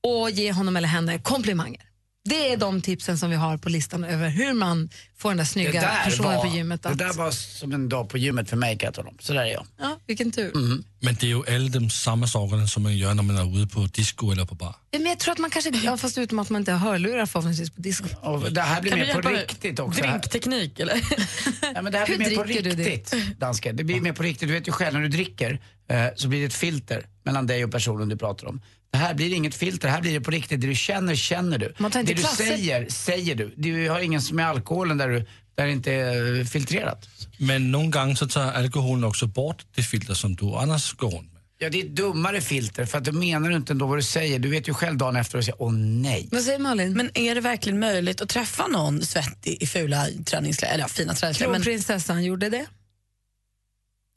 och 0.08 0.30
ge 0.32 0.52
honom 0.52 0.78
eller 0.78 0.88
henne 0.88 1.20
komplimanger. 1.20 1.82
Det 2.30 2.52
är 2.54 2.58
de 2.58 2.82
tipsen 2.82 3.18
som 3.18 3.30
vi 3.30 3.36
har 3.36 3.58
på 3.58 3.70
listan 3.70 4.04
över 4.04 4.30
hur 4.30 4.54
man 4.54 4.90
får 5.18 5.30
den 5.30 5.38
där 5.38 5.44
Det 5.44 5.50
snygga 5.50 5.82
där, 5.82 6.04
personen 6.04 6.36
var, 6.36 6.42
på 6.50 6.56
gymmet 6.56 6.84
det 6.84 6.90
att... 6.90 6.98
där 6.98 7.14
var 7.14 7.32
som 7.32 7.72
en 7.72 7.90
dag 7.90 8.10
på 8.10 8.18
gymmet 8.18 8.50
för 8.50 8.58
mig 8.58 8.78
kan 8.78 8.88
jag 8.88 8.94
tala 8.94 9.10
om. 9.10 9.18
Så 9.20 9.34
där 9.34 9.42
är 9.42 9.46
jag. 9.54 9.66
Ja, 9.80 10.00
vilken 10.08 10.32
tur. 10.32 10.52
Men 11.00 11.16
det 11.20 11.24
är 11.24 11.28
ju 11.28 11.56
alla 11.56 11.70
de 11.70 11.90
samma 11.90 12.28
sakerna 12.28 12.68
som 12.68 12.84
man 12.84 12.98
gör 12.98 13.14
när 13.14 13.24
man 13.24 13.38
är 13.38 13.64
ute 13.64 13.74
på 13.76 13.82
disco 13.82 14.32
eller 14.32 14.46
på 14.46 14.56
bar. 14.56 14.76
Ja, 14.92 15.00
Men 15.00 15.08
jag 15.08 15.20
tror 15.20 15.32
att 15.32 15.38
man 15.38 15.50
kanske, 15.50 15.70
ja, 15.70 15.98
fast 15.98 16.18
utom 16.18 16.40
att 16.40 16.50
man 16.50 16.62
inte 16.62 16.72
har 16.72 16.92
hörlurar 16.92 17.26
förhoppningsvis 17.26 17.70
på 17.70 17.82
disco. 17.82 18.08
Och 18.22 18.52
det 18.54 18.62
här 18.62 18.82
blir 18.82 18.92
Kan 18.92 19.00
mer 19.00 19.22
på 19.22 19.30
riktigt 19.30 19.80
också. 19.80 20.02
Drinkteknik 20.02 20.80
eller? 20.80 20.96
Ja, 21.76 21.82
men 21.82 21.92
det 21.92 21.98
här 21.98 22.08
Hur 22.08 22.18
blir 22.18 22.30
mer 22.30 22.36
på 22.36 22.44
dricker 22.44 22.64
du 22.64 22.72
det? 22.72 22.84
riktigt, 22.84 23.40
dansken. 23.40 23.76
Det 23.76 23.84
blir 23.84 24.02
mer 24.02 24.14
på 24.14 24.24
riktigt. 24.24 24.48
Du 24.48 24.54
vet 24.54 24.68
ju 24.68 24.72
själv, 24.72 24.94
när 24.94 25.02
du 25.02 25.10
dricker 25.10 25.60
eh, 25.90 26.06
så 26.16 26.28
blir 26.28 26.40
det 26.40 26.46
ett 26.46 26.54
filter 26.54 27.06
mellan 27.24 27.48
dig 27.48 27.64
och 27.66 27.72
personen 27.72 28.10
du 28.10 28.18
pratar 28.18 28.48
om. 28.48 28.62
Det 28.92 28.98
här 28.98 29.14
blir 29.14 29.34
inget 29.34 29.56
filter, 29.56 29.88
här 29.90 30.02
blir 30.02 30.14
det 30.14 30.22
på 30.22 30.32
riktigt. 30.32 30.62
Det 30.62 30.68
du 30.68 30.76
känner, 30.76 31.16
känner 31.16 31.58
du. 31.58 31.74
Man 31.78 31.92
tar 31.92 32.00
inte 32.00 32.12
det 32.12 32.16
du 32.16 32.22
klasser. 32.22 32.46
säger, 32.46 32.90
säger 32.90 33.36
du. 33.36 33.54
Du 33.58 33.90
har 33.90 34.00
ingen 34.00 34.22
som 34.22 34.40
är 34.40 34.44
alkoholen 34.44 34.98
där, 34.98 35.10
du, 35.10 35.26
där 35.56 35.66
det 35.66 35.72
inte 35.72 35.94
är 35.94 36.46
filtrerat. 36.46 37.10
Men 37.38 37.72
någon 37.72 37.92
gång 37.92 38.16
så 38.16 38.28
tar 38.28 38.52
alkoholen 38.52 39.04
också 39.04 39.28
bort 39.28 39.66
det 39.76 39.82
filter 39.82 40.14
som 40.14 40.36
du 40.36 40.46
annars 40.46 40.94
går 40.94 41.12
runt 41.12 41.34
med. 41.34 41.42
Ja, 41.62 41.70
det 41.70 41.82
är 41.82 41.86
ett 41.86 41.96
dummare 41.96 42.42
filter 42.42 42.86
för 42.86 42.98
att 42.98 43.04
du 43.04 43.12
menar 43.12 43.52
inte 43.52 43.74
ändå 43.74 43.86
vad 43.86 43.98
du 43.98 44.04
säger. 44.04 44.40
Du 44.40 44.50
vet 44.50 44.68
ju 44.68 44.74
själv 44.74 44.98
dagen 44.98 45.16
efter 45.16 45.38
och 45.38 45.44
säger 45.44 45.62
åh 45.62 45.74
nej. 45.74 46.30
Vad 46.32 46.42
säger 46.42 46.60
Malin? 46.60 46.94
Men 46.94 47.12
är 47.14 47.36
det 47.36 47.42
verkligen 47.42 47.80
möjligt 47.80 48.22
att 48.22 48.30
träffa 48.30 48.68
någon 48.68 49.02
svettig 49.02 49.64
i 49.64 49.68
fula 49.68 50.08
träningskläder? 50.26 50.74
Eller 50.74 50.84
ja, 50.84 50.88
fina 50.88 51.14
träningskläder. 51.14 51.52
Men, 51.52 51.62
Kronprinsessan 51.62 52.24
gjorde 52.24 52.50
det. 52.50 52.66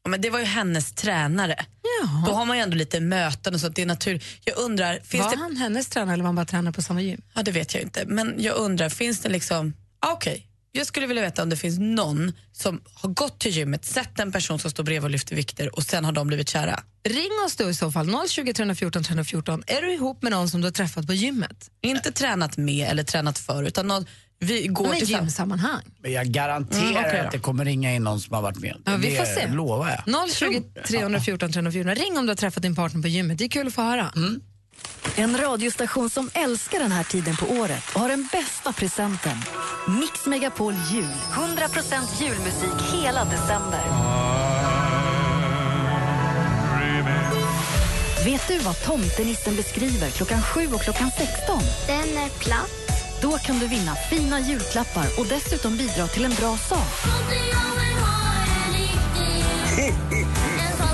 Ja, 0.04 0.10
men 0.10 0.20
det 0.20 0.30
var 0.30 0.38
ju 0.38 0.44
hennes 0.44 0.92
tränare. 0.92 1.66
Jaha. 2.00 2.24
Då 2.26 2.32
har 2.32 2.46
man 2.46 2.56
ju 2.56 2.62
ändå 2.62 2.76
lite 2.76 3.00
möten 3.00 3.54
och 3.54 3.60
så. 3.60 3.66
Att 3.66 3.76
det 3.76 3.82
är 3.82 3.86
natur. 3.86 4.24
Jag 4.44 4.58
undrar, 4.58 5.00
finns 5.04 5.24
var 5.24 5.30
det... 5.30 5.36
han 5.36 5.56
hennes 5.56 5.88
tränare 5.88 6.14
eller 6.14 6.22
var 6.22 6.28
han 6.28 6.36
bara 6.36 6.46
tränare 6.46 6.72
på 6.72 6.82
samma 6.82 7.00
gym? 7.00 7.22
Ja, 7.34 7.42
det 7.42 7.50
vet 7.50 7.74
jag 7.74 7.82
inte. 7.82 8.04
Men 8.06 8.34
jag 8.38 8.56
undrar, 8.56 8.88
finns 8.88 9.20
det 9.20 9.28
liksom... 9.28 9.74
Ah, 10.00 10.12
Okej, 10.12 10.46
jag 10.72 10.86
skulle 10.86 11.06
vilja 11.06 11.22
veta 11.22 11.42
om 11.42 11.48
det 11.48 11.56
finns 11.56 11.78
någon 11.78 12.32
som 12.52 12.80
har 12.94 13.10
gått 13.10 13.38
till 13.38 13.50
gymmet, 13.50 13.84
sett 13.84 14.20
en 14.20 14.32
person 14.32 14.58
som 14.58 14.70
står 14.70 14.84
bredvid 14.84 15.04
och 15.04 15.10
lyfter 15.10 15.36
vikter 15.36 15.76
och 15.76 15.82
sen 15.82 16.04
har 16.04 16.12
de 16.12 16.26
blivit 16.26 16.48
kära. 16.48 16.82
Ring 17.04 17.30
oss 17.46 17.56
då 17.56 17.70
i 17.70 17.74
så 17.74 17.92
fall, 17.92 18.28
020 18.28 18.52
314 18.52 19.04
314. 19.04 19.62
Är 19.66 19.82
du 19.82 19.92
ihop 19.92 20.22
med 20.22 20.32
någon 20.32 20.48
som 20.48 20.60
du 20.60 20.66
har 20.66 20.72
träffat 20.72 21.06
på 21.06 21.12
gymmet? 21.12 21.70
Inte 21.80 22.12
tränat 22.12 22.56
med 22.56 22.88
eller 22.88 23.04
tränat 23.04 23.38
för, 23.38 23.62
utan 23.62 23.86
någon, 23.86 24.06
vi 24.42 24.66
går 24.66 24.92
till 24.94 25.06
sam- 25.08 25.20
gymsammanhang. 25.20 25.82
Men 26.02 26.12
jag 26.12 26.26
garanterar 26.26 26.82
Mm, 27.04 27.16
då. 27.16 27.26
att 27.26 27.32
det 27.32 27.38
kommer 27.38 27.64
ringa 27.64 27.94
in 27.94 28.04
någon 28.04 28.20
som 28.20 28.34
har 28.34 28.42
varit 28.42 28.56
med. 28.58 28.76
Ja, 28.84 28.96
vi 28.96 29.10
det 29.10 29.16
får 29.16 29.24
se. 29.24 29.46
lovar 29.48 30.02
jag. 30.06 30.30
020 30.30 30.62
314 30.86 31.52
314. 31.52 31.94
Ring 31.94 32.18
om 32.18 32.26
du 32.26 32.30
har 32.30 32.36
träffat 32.36 32.62
din 32.62 32.74
partner 32.74 33.02
på 33.02 33.08
gymmet. 33.08 33.38
Det 33.38 33.44
är 33.44 33.48
kul 33.48 33.66
att 33.66 33.72
få 33.74 33.82
höra. 33.82 34.12
En 35.16 35.36
radiostation 35.38 36.10
som 36.10 36.30
älskar 36.34 36.78
den 36.78 36.92
här 36.92 37.04
tiden 37.04 37.36
på 37.36 37.46
året 37.46 37.82
och 37.94 38.00
har 38.00 38.08
den 38.08 38.28
bästa 38.32 38.72
presenten. 38.72 39.36
Mix 40.00 40.26
Megapol 40.26 40.74
Jul. 40.92 41.04
100% 41.32 42.22
julmusik 42.22 42.92
hela 43.02 43.24
december. 43.24 43.80
Vet 48.24 48.48
du 48.48 48.58
vad 48.58 48.82
tomtenissen 48.84 49.56
beskriver 49.56 50.10
klockan 50.10 50.42
7 50.42 50.66
och 50.66 50.80
klockan 50.82 51.10
16? 51.18 51.60
Den 51.86 52.16
är 52.24 52.28
platt. 52.28 52.81
Då 53.22 53.38
kan 53.38 53.58
du 53.58 53.68
vinna 53.68 53.94
fina 53.94 54.40
julklappar 54.40 55.06
och 55.18 55.26
dessutom 55.26 55.76
bidra 55.76 56.06
till 56.06 56.24
en 56.24 56.34
bra 56.34 56.56
sak. 56.56 57.12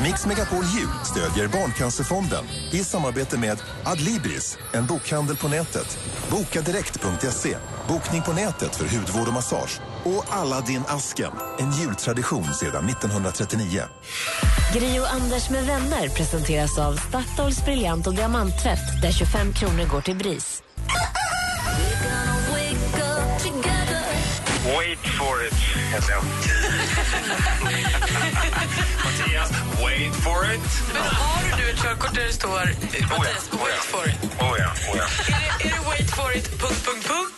Mix 0.02 0.26
Megapol 0.26 0.64
Jul 0.64 0.88
stödjer 1.04 1.48
Barncancerfonden 1.48 2.44
i 2.72 2.84
samarbete 2.84 3.38
med 3.38 3.58
Adlibris, 3.84 4.58
en 4.72 4.86
bokhandel 4.86 5.36
på 5.36 5.48
nätet. 5.48 5.98
Bokadirekt.se, 6.30 7.56
bokning 7.88 8.22
på 8.22 8.32
nätet 8.32 8.76
för 8.76 8.84
hudvård 8.84 9.28
och 9.28 9.34
massage. 9.34 9.80
Och 10.04 10.24
Aladdin 10.36 10.82
asken 10.88 11.32
en 11.58 11.72
jultradition 11.72 12.54
sedan 12.54 12.88
1939. 12.88 13.82
Gri 14.74 15.00
och 15.00 15.12
Anders 15.12 15.50
med 15.50 15.66
vänner 15.66 16.08
presenteras 16.08 16.78
av 16.78 16.92
Statoils 16.96 17.64
briljant 17.64 18.06
och 18.06 18.14
diamanttvätt 18.14 19.02
där 19.02 19.12
25 19.12 19.52
kronor 19.52 19.84
går 19.84 20.00
till 20.00 20.16
BRIS. 20.16 20.62
Wait 24.76 24.98
for 24.98 25.46
it, 25.46 25.54
heter 25.92 26.10
jag. 26.12 26.22
Mattias, 29.04 29.50
wait 29.84 30.14
for 30.14 30.54
it. 30.54 30.60
Men 30.92 31.02
har 31.02 31.42
du 31.42 31.64
nu 31.64 31.70
ett 31.70 31.82
körkort 31.82 32.14
där 32.14 32.24
det 32.26 32.32
står 32.32 32.48
Mattias, 32.50 33.50
wait 33.52 33.84
for 33.92 34.08
it? 34.08 34.14
Oh 34.40 34.56
ja, 34.58 34.70
oh 34.90 34.96
ja. 34.96 35.04
Är 35.28 35.40
det, 35.58 35.64
är 35.64 35.70
det 35.70 35.80
wait 35.88 36.10
for 36.10 36.36
it, 36.36 36.60
punkt, 36.60 36.86
punkt, 36.86 37.06
punkt? 37.08 37.32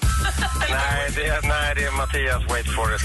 Nej, 0.70 1.10
det 1.16 1.26
är, 1.26 1.42
nej, 1.42 1.74
det 1.76 1.84
är 1.84 1.90
Mattias, 1.90 2.42
wait 2.50 2.66
for 2.74 2.94
it. 2.94 3.00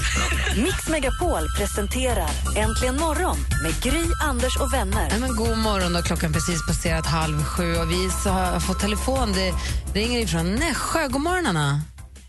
Mix 0.56 0.88
Megapol 0.88 1.42
presenterar 1.58 2.30
Äntligen 2.56 2.96
morgon 2.96 3.36
med 3.62 3.82
Gry, 3.82 4.04
Anders 4.22 4.56
och 4.56 4.72
vänner. 4.72 5.08
Ja, 5.10 5.18
men 5.18 5.36
god 5.36 5.58
morgon, 5.58 5.92
då. 5.92 6.02
klockan 6.02 6.32
precis 6.32 6.66
passerat 6.66 7.06
halv 7.06 7.44
sju 7.44 7.76
och 7.76 7.90
vi 7.90 8.10
har 8.30 8.60
fått 8.60 8.80
telefon. 8.80 9.32
Det 9.32 9.52
ringer 10.00 10.20
ifrån 10.20 10.54
Nässjö. 10.54 11.08
God 11.08 11.20
morgon, 11.22 11.46
Anna. 11.46 11.80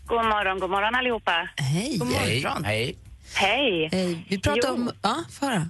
God 0.08 0.24
morgon, 0.24 0.58
god 0.58 0.70
morgon 0.70 0.94
allihopa. 0.94 1.48
Hej. 1.56 1.98
Hej. 2.18 2.44
Hej. 2.64 2.96
Hej. 3.36 3.88
Hej. 3.92 4.26
Vi 4.28 4.40
pratar 4.40 4.68
Jo. 4.68 4.74
om... 4.74 4.90
Ja, 5.02 5.14
föra. 5.40 5.62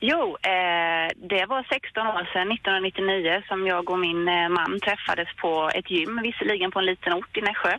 Jo, 0.00 0.36
eh, 0.42 1.08
det 1.16 1.46
var 1.46 1.66
16 1.72 2.06
år 2.06 2.24
sedan, 2.32 2.52
1999, 2.52 3.42
som 3.48 3.66
jag 3.66 3.90
och 3.90 3.98
min 3.98 4.28
eh, 4.28 4.48
man 4.48 4.80
träffades 4.80 5.28
på 5.36 5.70
ett 5.74 5.90
gym, 5.90 6.20
visserligen 6.22 6.70
på 6.70 6.78
en 6.78 6.86
liten 6.86 7.12
ort 7.12 7.36
i 7.36 7.40
Nässjö. 7.40 7.72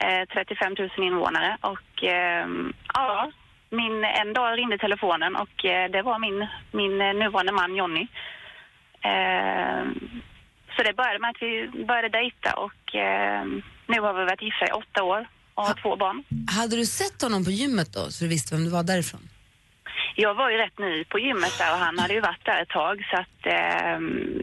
Eh, 0.00 0.24
35 0.32 0.74
000 0.78 0.90
invånare 1.06 1.56
och 1.60 2.02
ehm, 2.02 2.72
ja, 2.94 3.30
min, 3.70 4.04
en 4.04 4.32
dag 4.32 4.58
ringde 4.58 4.78
telefonen 4.78 5.36
och 5.36 5.64
eh, 5.64 5.90
det 5.90 6.02
var 6.02 6.18
min, 6.18 6.46
min 6.72 7.00
eh, 7.00 7.14
nuvarande 7.14 7.52
man 7.52 7.76
Jonny. 7.76 8.06
Eh, 9.10 9.82
Så 10.76 10.82
det 10.82 10.96
började 10.96 11.18
med 11.18 11.30
att 11.30 11.42
vi 11.42 11.84
började 11.84 12.08
dejta 12.08 12.52
och 12.66 12.94
eh, 12.94 13.44
nu 13.88 14.00
har 14.00 14.14
vi 14.14 14.24
varit 14.24 14.42
gifta 14.42 14.66
i 14.66 14.72
åtta 14.82 15.02
år 15.02 15.28
och 15.54 15.64
har 15.66 15.74
två 15.82 15.96
barn. 15.96 16.24
Hade 16.56 16.76
du 16.76 16.86
sett 16.86 17.22
honom 17.22 17.44
på 17.44 17.50
gymmet 17.50 17.92
då, 17.92 18.10
så 18.10 18.24
du 18.24 18.28
visste 18.28 18.54
vem 18.54 18.64
du 18.64 18.70
var 18.70 18.82
därifrån? 18.82 19.28
Jag 20.16 20.34
var 20.34 20.50
ju 20.50 20.56
rätt 20.56 20.78
ny 20.78 21.04
på 21.04 21.18
gymmet 21.18 21.58
där 21.58 21.72
och 21.72 21.78
han 21.78 21.98
hade 21.98 22.14
ju 22.14 22.20
varit 22.20 22.44
där 22.44 22.62
ett 22.62 22.68
tag 22.68 22.96
så 23.10 23.16
att 23.16 23.46
eh, 23.46 23.98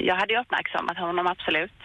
jag 0.10 0.16
hade 0.16 0.34
ju 0.34 0.40
uppmärksammat 0.40 0.98
honom 0.98 1.28
absolut. 1.28 1.80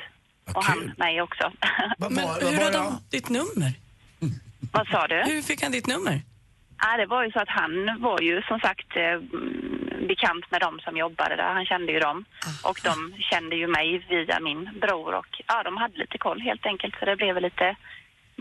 och 0.54 0.64
han 0.64 0.92
mig 0.96 1.22
också. 1.22 1.52
Men 1.98 2.18
hur 2.18 2.64
hade 2.64 2.78
han 2.78 3.02
ditt 3.10 3.28
nummer? 3.28 3.72
Vad 4.72 4.86
sa 4.88 5.06
du? 5.06 5.22
Hur 5.26 5.42
fick 5.42 5.62
han 5.62 5.72
ditt 5.72 5.86
nummer? 5.86 6.22
Ja, 6.82 6.96
det 6.96 7.06
var 7.06 7.24
ju 7.24 7.30
så 7.32 7.40
att 7.40 7.48
han 7.60 7.72
var 8.00 8.20
ju 8.20 8.42
som 8.42 8.58
sagt 8.60 8.90
eh, 8.96 9.02
mm, 9.04 10.06
bekant 10.08 10.44
med 10.50 10.60
dem 10.60 10.80
som 10.84 10.96
jobbade 10.96 11.36
där. 11.36 11.54
Han 11.58 11.66
kände 11.66 11.92
ju 11.92 12.00
dem. 12.00 12.24
Och 12.62 12.78
de 12.88 12.94
kände 13.30 13.56
ju 13.56 13.66
mig 13.66 14.06
via 14.08 14.40
min 14.40 14.70
bror 14.82 15.14
och 15.14 15.32
ja, 15.48 15.62
de 15.62 15.76
hade 15.76 15.98
lite 15.98 16.18
koll 16.18 16.40
helt 16.40 16.66
enkelt. 16.66 16.94
Så 16.98 17.04
det 17.04 17.16
blev 17.16 17.34
väl 17.34 17.42
lite 17.42 17.76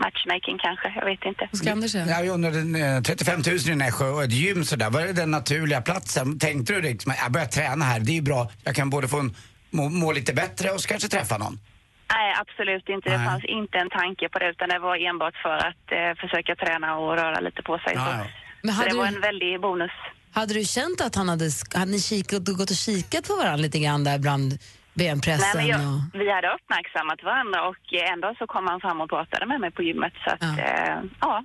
matchmaking 0.04 0.58
kanske, 0.58 0.92
jag 0.96 1.04
vet 1.04 1.24
inte. 1.24 1.48
Vad 1.52 1.58
ska 1.58 1.72
Anders 1.72 1.92
säga? 1.92 2.06
Jag 2.06 2.34
undrade, 2.34 2.58
eh, 2.58 3.02
35 3.02 3.40
000 3.46 3.56
i 3.56 3.74
Nässjö 3.74 4.08
och 4.08 4.24
ett 4.24 4.32
gym 4.32 4.64
sådär, 4.64 4.90
var 4.90 5.00
det 5.00 5.12
den 5.12 5.30
naturliga 5.30 5.80
platsen? 5.80 6.38
Tänkte 6.38 6.72
du 6.72 6.80
liksom, 6.82 7.12
jag 7.22 7.32
börjar 7.32 7.46
träna 7.46 7.84
här, 7.84 8.00
det 8.00 8.12
är 8.12 8.14
ju 8.14 8.22
bra, 8.22 8.50
jag 8.64 8.74
kan 8.74 8.90
både 8.90 9.08
få 9.08 9.18
en, 9.18 9.34
må, 9.70 9.88
må 9.88 10.12
lite 10.12 10.32
bättre 10.32 10.70
och 10.70 10.80
så 10.80 10.88
kanske 10.88 11.08
träffa 11.08 11.38
någon? 11.38 11.58
Nej, 12.14 12.34
absolut 12.42 12.88
inte. 12.88 13.08
Det 13.10 13.18
Nej. 13.18 13.26
fanns 13.28 13.44
inte 13.44 13.78
en 13.78 13.90
tanke 13.90 14.28
på 14.28 14.38
det 14.38 14.48
utan 14.50 14.68
det 14.68 14.78
var 14.78 14.96
enbart 15.08 15.36
för 15.44 15.56
att 15.68 15.84
eh, 15.98 16.12
försöka 16.22 16.52
träna 16.56 16.96
och 16.96 17.16
röra 17.16 17.40
lite 17.40 17.62
på 17.62 17.78
sig. 17.78 17.92
Ja, 17.94 18.04
så 18.04 18.10
ja. 18.18 18.26
Men 18.62 18.74
så 18.74 18.82
det 18.88 18.96
var 18.96 19.06
du- 19.06 19.14
en 19.16 19.20
väldig 19.20 19.60
bonus. 19.60 19.90
Hade 20.32 20.54
du 20.54 20.64
känt 20.64 21.00
att 21.00 21.14
han 21.14 21.28
hade, 21.28 21.48
hade 21.74 21.90
ni 21.90 22.00
kikat, 22.00 22.42
gått 22.60 22.70
och 22.70 22.76
kikat 22.86 23.28
på 23.28 23.34
varandra 23.36 23.56
lite 23.66 23.78
grann 23.78 24.04
där 24.04 24.18
bland 24.18 24.48
Nej, 24.52 24.58
benpressen? 25.08 25.56
men 25.56 25.66
jag, 25.66 25.80
och... 25.80 26.20
Vi 26.20 26.26
hade 26.36 26.48
uppmärksammat 26.56 27.22
varandra 27.22 27.58
och 27.68 27.84
eh, 27.94 28.12
ändå 28.12 28.34
så 28.38 28.46
kom 28.46 28.66
han 28.66 28.80
fram 28.80 29.00
och 29.00 29.08
pratade 29.10 29.46
med 29.46 29.60
mig 29.60 29.70
på 29.70 29.82
gymmet. 29.82 30.12
Så 30.24 30.30
att, 30.30 30.42
eh, 30.42 30.96
ja. 31.20 31.44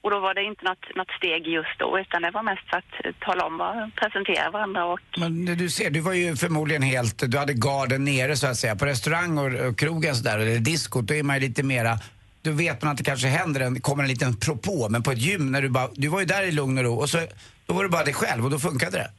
Och 0.00 0.10
då 0.10 0.20
var 0.20 0.34
det 0.34 0.42
inte 0.42 0.64
något, 0.64 0.96
något 0.96 1.10
steg 1.10 1.46
just 1.46 1.78
då 1.78 1.98
utan 1.98 2.22
det 2.22 2.30
var 2.30 2.42
mest 2.42 2.70
för 2.70 2.76
att 2.76 3.20
tala 3.20 3.44
om 3.44 3.58
vad, 3.58 3.94
presentera 3.94 4.50
varandra 4.50 4.84
och 4.84 5.00
Men 5.16 5.44
du 5.44 5.68
ser, 5.68 5.90
du 5.90 6.00
var 6.00 6.12
ju 6.12 6.36
förmodligen 6.36 6.82
helt, 6.82 7.30
du 7.30 7.38
hade 7.38 7.52
garden 7.52 8.04
nere 8.04 8.36
så 8.36 8.46
att 8.46 8.56
säga. 8.56 8.76
På 8.76 8.86
restaurang 8.86 9.38
och, 9.38 9.68
och 9.68 9.78
krogen 9.78 10.14
sådär, 10.14 10.38
eller 10.38 10.58
diskot, 10.58 11.06
då 11.06 11.14
är 11.14 11.22
man 11.22 11.36
ju 11.36 11.48
lite 11.48 11.62
mera 11.62 11.98
då 12.42 12.50
vet 12.50 12.82
man 12.82 12.92
att 12.92 12.98
det 12.98 13.04
kanske 13.04 13.28
händer 13.28 13.60
en, 13.60 13.80
kommer 13.80 14.02
en 14.02 14.08
liten 14.08 14.36
propå, 14.36 14.88
men 14.90 15.02
på 15.02 15.10
ett 15.10 15.18
gym 15.18 15.52
när 15.52 15.62
du 15.62 15.68
bara, 15.68 15.88
du 15.94 16.08
var 16.08 16.20
ju 16.20 16.26
där 16.26 16.42
i 16.42 16.52
lugn 16.52 16.78
och 16.78 16.84
ro 16.84 16.94
och 16.94 17.10
så, 17.10 17.18
då 17.66 17.74
var 17.74 17.82
du 17.82 17.88
bara 17.88 18.04
dig 18.04 18.14
själv 18.14 18.44
och 18.44 18.50
då 18.50 18.58
funkade 18.58 18.96
det. 18.98 19.10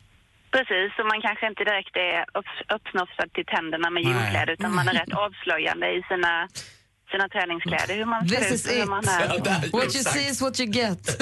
Precis, 0.52 1.00
och 1.00 1.08
man 1.12 1.22
kanske 1.22 1.48
inte 1.48 1.64
direkt 1.64 1.96
är 1.96 2.26
upp, 2.40 2.52
uppsnofsad 2.76 3.34
till 3.34 3.46
tänderna 3.46 3.90
med 3.90 4.04
gymkläder 4.04 4.54
utan 4.54 4.76
man 4.76 4.88
är 4.88 4.94
rätt 4.94 5.14
avslöjande 5.14 5.88
i 5.98 6.04
sina, 6.10 6.48
sina 7.12 7.30
träningskläder. 7.30 7.96
Hur 7.96 8.06
man 8.06 8.28
ser 8.30 8.36
This 8.36 8.66
ut 8.66 8.72
och 8.72 8.78
hur 8.78 8.86
man 8.86 9.04
är. 9.08 9.72
What 9.72 9.96
you 9.96 10.04
see 10.04 10.28
is 10.30 10.42
what 10.42 10.60
you 10.60 10.70
get. 10.70 11.22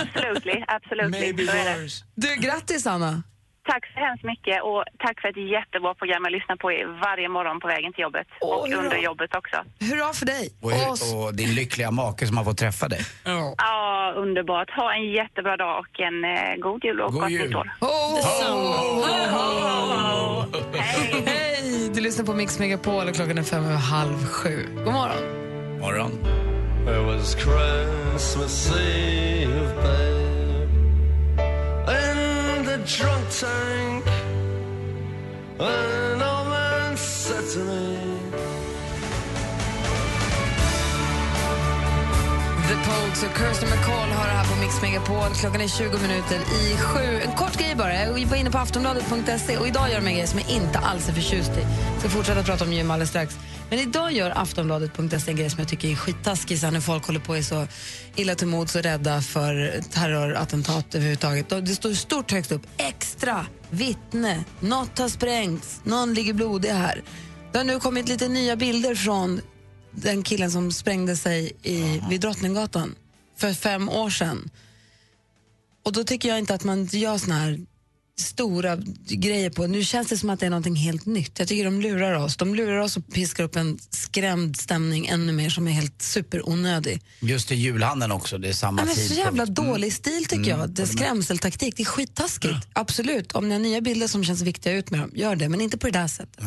Absolutely, 0.00 0.64
absolutely. 0.66 1.28
Är 1.28 1.64
det. 1.64 1.88
Du, 2.14 2.34
grattis 2.46 2.86
Anna. 2.86 3.22
Tack 3.64 3.84
så 3.94 4.00
hemskt 4.00 4.24
mycket 4.24 4.62
och 4.62 4.84
tack 4.98 5.20
för 5.20 5.28
ett 5.28 5.50
jättebra 5.50 5.94
program 5.94 6.24
jag 6.24 6.32
lyssnar 6.32 6.56
på 6.56 6.72
er 6.72 6.86
varje 7.00 7.28
morgon 7.28 7.60
på 7.60 7.66
vägen 7.68 7.92
till 7.92 8.02
jobbet 8.02 8.26
och 8.40 8.68
hurra. 8.68 8.78
under 8.78 8.96
jobbet 8.96 9.34
också. 9.36 9.56
Hurra 9.80 10.12
för 10.12 10.26
dig. 10.26 10.52
Och, 10.60 10.72
och 11.26 11.34
din 11.34 11.54
lyckliga 11.54 11.90
make 11.90 12.26
som 12.26 12.36
har 12.36 12.44
fått 12.44 12.58
träffa 12.58 12.88
dig. 12.88 13.00
Ja, 13.24 14.12
underbart. 14.16 14.70
Ha 14.70 14.94
en 14.94 15.10
jättebra 15.10 15.56
dag 15.56 15.78
och 15.80 16.00
en 16.00 16.24
eh, 16.24 16.56
god 16.56 16.84
jul 16.84 17.00
och 17.00 17.12
God 17.12 17.22
gott 17.22 17.30
nytt 17.30 17.54
år. 17.54 17.70
Hej! 20.74 21.41
Lyssnar 22.12 22.26
på 22.26 22.34
Mix 22.34 22.58
Megapol 22.58 23.08
och 23.08 23.14
klockan 23.14 23.38
är 23.38 23.42
fem 23.42 23.64
över 23.64 23.76
halv 23.76 24.26
sju. 24.26 24.68
God 24.84 24.92
morgon. 24.92 25.16
Morgon. 25.80 26.12
It 26.86 27.06
was 27.06 27.34
Christmas 27.34 28.72
Eve, 28.76 29.74
babe, 29.82 30.68
in 31.88 32.64
the 32.64 32.76
drunk 32.76 33.30
tank. 33.40 34.04
An 35.58 36.22
old 36.22 36.48
man 36.48 36.96
said 36.96 37.44
to 37.54 37.58
me, 37.58 37.91
Pogues 42.86 43.22
och 43.22 43.38
Kirsten 43.38 43.68
McCall 43.70 44.08
har 44.08 44.26
det 44.26 44.32
här 44.32 44.44
på 44.54 44.60
Mix 44.60 44.82
Megapol. 44.82 45.34
Klockan 45.34 45.60
är 45.60 45.68
20 45.68 45.84
minuter 45.84 46.36
i 46.36 46.76
sju. 46.76 47.20
En 47.24 47.32
kort 47.36 47.58
grej 47.58 47.74
bara. 47.76 47.94
Jag 47.94 48.26
var 48.26 48.36
inne 48.36 48.50
på 48.50 48.58
aftonbladet.se 48.58 49.56
och 49.58 49.66
idag 49.66 49.90
gör 49.90 50.00
de 50.00 50.06
en 50.06 50.14
grej 50.14 50.26
som 50.26 50.38
jag 50.38 50.50
inte 50.50 50.78
alls 50.78 51.08
är 51.08 51.12
förtjust 51.12 51.50
i. 51.50 51.60
Jag 51.92 52.00
ska 52.00 52.08
fortsätta 52.08 52.42
prata 52.42 52.64
om 52.64 52.72
gym 52.72 52.90
alldeles 52.90 53.08
strax. 53.08 53.38
Men 53.70 53.78
idag 53.78 54.12
gör 54.12 54.30
aftonbladet.se 54.30 55.30
en 55.30 55.36
grej 55.36 55.50
som 55.50 55.58
jag 55.58 55.68
tycker 55.68 55.88
är 55.88 55.94
skittaskig 55.94 56.58
så 56.60 56.70
när 56.70 56.80
folk 56.80 57.06
håller 57.06 57.20
på 57.20 57.32
och 57.32 57.38
är 57.38 57.42
så 57.42 57.66
illa 58.16 58.34
till 58.34 58.46
mods 58.46 58.76
och 58.76 58.82
rädda 58.82 59.22
för 59.22 59.80
terrorattentat 59.92 60.94
överhuvudtaget. 60.94 61.48
Det 61.48 61.74
står 61.74 61.92
stort 61.92 62.32
högst 62.32 62.52
upp, 62.52 62.62
extra, 62.76 63.46
vittne, 63.70 64.44
något 64.60 64.98
har 64.98 65.08
sprängts, 65.08 65.80
någon 65.84 66.14
ligger 66.14 66.32
blodig 66.32 66.68
här. 66.68 67.02
Det 67.52 67.58
har 67.58 67.64
nu 67.64 67.80
kommit 67.80 68.08
lite 68.08 68.28
nya 68.28 68.56
bilder 68.56 68.94
från 68.94 69.40
den 69.92 70.22
killen 70.22 70.50
som 70.50 70.72
sprängde 70.72 71.16
sig 71.16 71.52
i, 71.62 72.00
vid 72.10 72.20
Drottninggatan 72.20 72.94
för 73.36 73.52
fem 73.52 73.88
år 73.88 74.10
sedan. 74.10 74.50
Och 75.82 75.92
då 75.92 76.04
tycker 76.04 76.28
jag 76.28 76.38
inte 76.38 76.54
att 76.54 76.64
man 76.64 76.84
gör 76.84 77.18
såna 77.18 77.34
här 77.34 77.60
stora 78.22 78.76
grejer 79.08 79.50
på. 79.50 79.66
Nu 79.66 79.84
känns 79.84 80.08
det 80.08 80.18
som 80.18 80.30
att 80.30 80.40
det 80.40 80.46
är 80.46 80.50
någonting 80.50 80.76
helt 80.76 81.06
nytt. 81.06 81.38
Jag 81.38 81.48
tycker 81.48 81.64
de 81.64 81.80
lurar 81.80 82.12
oss. 82.14 82.36
De 82.36 82.54
lurar 82.54 82.78
oss 82.78 82.96
och 82.96 83.12
piskar 83.12 83.44
upp 83.44 83.56
en 83.56 83.78
skrämd 83.90 84.56
stämning 84.56 85.06
ännu 85.06 85.32
mer 85.32 85.50
som 85.50 85.68
är 85.68 85.72
helt 85.72 86.02
superonödig. 86.02 87.02
Just 87.20 87.52
i 87.52 87.54
julhandeln 87.54 88.12
också, 88.12 88.38
det 88.38 88.48
är 88.48 88.52
samma 88.52 88.80
Ja, 88.82 88.86
men 88.86 88.96
så 88.96 89.14
jävla 89.14 89.46
dålig 89.46 89.92
stil 89.92 90.24
tycker 90.24 90.36
Mm, 90.52 90.60
jag. 90.60 90.70
Det 90.70 90.82
är 90.82 90.86
skrämseltaktik. 90.86 91.76
Det 91.76 91.82
är 91.82 91.84
skittaskigt. 91.84 92.68
Absolut, 92.72 93.32
om 93.32 93.48
ni 93.48 93.54
har 93.54 93.60
nya 93.60 93.80
bilder 93.80 94.06
som 94.06 94.24
känns 94.24 94.42
viktiga 94.42 94.72
ut 94.72 94.90
med 94.90 95.00
dem, 95.00 95.10
gör 95.14 95.36
det. 95.36 95.48
Men 95.48 95.60
inte 95.60 95.78
på 95.78 95.86
det 95.86 95.98
där 95.98 96.08
sättet. 96.08 96.44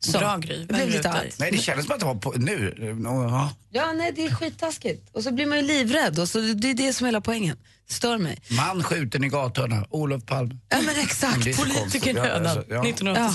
Så, 0.00 0.18
Bra 0.18 0.36
grej. 0.36 0.66
Jag 0.68 0.76
blev 0.76 0.90
lite 0.90 1.10
arg. 1.10 1.30
Nej, 1.38 1.50
det 1.52 1.58
kändes 1.58 1.86
som 1.86 1.94
att 1.94 2.00
det 2.00 2.06
var 2.06 2.14
på, 2.14 2.30
nu. 2.32 2.74
Ja. 3.04 3.52
Ja, 3.70 3.92
nej, 3.92 4.12
det 4.16 4.24
är 4.26 4.34
skittaskigt. 4.34 5.08
Och 5.12 5.22
så 5.22 5.32
blir 5.32 5.46
man 5.46 5.58
ju 5.58 5.64
livrädd. 5.66 6.18
Och 6.18 6.28
så, 6.28 6.38
det 6.40 6.70
är 6.70 6.74
det 6.74 6.92
som 6.92 7.04
är 7.04 7.08
hela 7.08 7.20
poängen. 7.20 7.56
Stör 7.86 8.18
mig. 8.18 8.38
Man 8.56 8.82
skjuten 8.82 9.24
i 9.24 9.28
gathörnan, 9.28 9.86
Olof 9.90 10.26
Palme. 10.26 10.54
Ja, 10.68 10.76
men 10.86 10.94
exakt. 11.02 11.44
Det 11.44 11.50
är 11.50 11.54
så 11.54 11.78
konstigt. 11.78 12.06
Ja, 12.16 12.32
alltså, 12.32 12.64
ja. 12.68 12.84
Ja. 13.00 13.30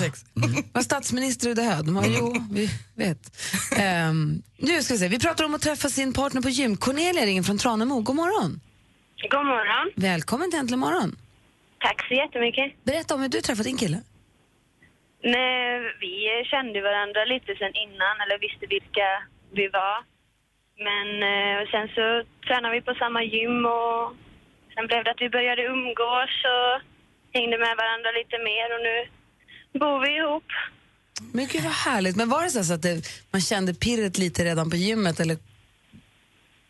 Var 0.73 0.81
statsminister 0.81 1.49
är 1.49 1.55
död. 1.55 1.87
Man, 1.87 2.03
jo, 2.19 2.35
vi 2.51 2.69
vet. 2.95 3.19
Ehm, 3.77 4.41
nu 4.57 4.81
ska 4.83 4.93
vi 4.93 4.99
se. 4.99 5.07
Vi 5.07 5.19
pratar 5.19 5.45
om 5.45 5.55
att 5.55 5.61
träffa 5.61 5.89
sin 5.89 6.13
partner 6.13 6.41
på 6.41 6.49
gym. 6.49 6.77
Cornelia 6.77 7.25
ringer 7.25 7.43
från 7.43 7.57
Tranemo. 7.57 7.99
God 8.01 8.15
morgon. 8.15 8.61
God 9.31 9.45
morgon. 9.45 9.91
Välkommen 9.95 10.51
till 10.51 10.59
Äntligen 10.59 10.79
morgon. 10.79 11.15
Tack 11.79 12.07
så 12.07 12.13
jättemycket. 12.13 12.83
Berätta 12.83 13.15
om 13.15 13.21
hur 13.21 13.29
du 13.29 13.41
träffat 13.41 13.65
din 13.65 13.77
kille. 13.77 14.01
Nej, 15.23 15.79
vi 15.99 16.13
kände 16.51 16.81
varandra 16.81 17.25
lite 17.33 17.51
sen 17.61 17.73
innan, 17.85 18.15
eller 18.23 18.37
visste 18.45 18.65
vilka 18.75 19.07
vi 19.57 19.67
var. 19.79 19.97
Men 20.87 21.07
eh, 21.31 21.59
sen 21.71 21.87
så 21.95 22.05
tränade 22.47 22.73
vi 22.75 22.81
på 22.81 22.93
samma 23.01 23.21
gym 23.23 23.65
och 23.65 24.03
sen 24.77 24.87
blev 24.87 25.03
det 25.03 25.11
att 25.11 25.21
vi 25.21 25.29
började 25.29 25.61
umgås 25.63 26.33
och 26.55 26.73
hängde 27.33 27.57
med 27.57 27.73
varandra 27.81 28.09
lite 28.19 28.37
mer 28.49 28.67
och 28.75 28.81
nu 28.87 28.95
bor 29.79 29.99
vi 30.05 30.11
ihop. 30.17 30.49
Men 31.33 31.47
gud 31.51 31.63
vad 31.63 31.73
härligt. 31.73 32.15
Men 32.15 32.29
var 32.29 32.43
det 32.43 32.49
så 32.49 32.73
att 32.73 32.81
det, 32.81 32.95
man 33.31 33.41
kände 33.41 33.73
pirret 33.73 34.17
lite 34.17 34.43
redan 34.49 34.69
på 34.69 34.75
gymmet? 34.75 35.19
Eller 35.19 35.37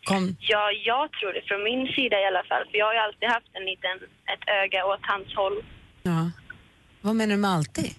kom... 0.04 0.36
Ja, 0.40 0.64
jag 0.90 1.12
tror 1.12 1.32
det 1.32 1.42
från 1.48 1.62
min 1.62 1.86
sida 1.96 2.16
i 2.20 2.26
alla 2.30 2.44
fall, 2.50 2.64
för 2.70 2.78
jag 2.78 2.86
har 2.86 2.94
ju 2.94 2.98
alltid 2.98 3.28
haft 3.28 3.50
en 3.52 3.64
liten, 3.64 3.96
ett 4.32 4.44
öga 4.62 4.84
åt 4.84 5.00
hans 5.02 5.34
håll. 5.36 5.56
Ja. 6.02 6.30
Vad 7.00 7.16
menar 7.16 7.34
du 7.34 7.40
med 7.40 7.50
alltid? 7.50 7.90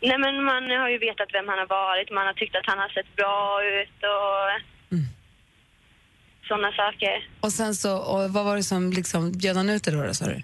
Nej 0.00 0.18
men 0.18 0.44
man 0.44 0.70
har 0.82 0.88
ju 0.88 0.98
vetat 0.98 1.30
vem 1.32 1.48
han 1.48 1.58
har 1.58 1.66
varit, 1.66 2.10
man 2.10 2.26
har 2.26 2.32
tyckt 2.32 2.56
att 2.56 2.66
han 2.66 2.78
har 2.78 2.88
sett 2.88 3.16
bra 3.16 3.64
ut 3.64 3.98
och 4.14 4.38
sådana 6.52 6.72
saker. 6.82 7.14
Och 7.40 7.52
sen 7.52 7.74
så, 7.74 7.92
och 8.12 8.20
vad 8.34 8.44
var 8.44 8.56
det 8.56 8.62
som 8.72 8.82
liksom 8.98 9.20
bjöd 9.32 9.56
han 9.56 9.68
ut 9.70 9.88
er 9.88 9.92
då, 9.92 10.02
då 10.10 10.14
sa 10.14 10.24
du? 10.26 10.38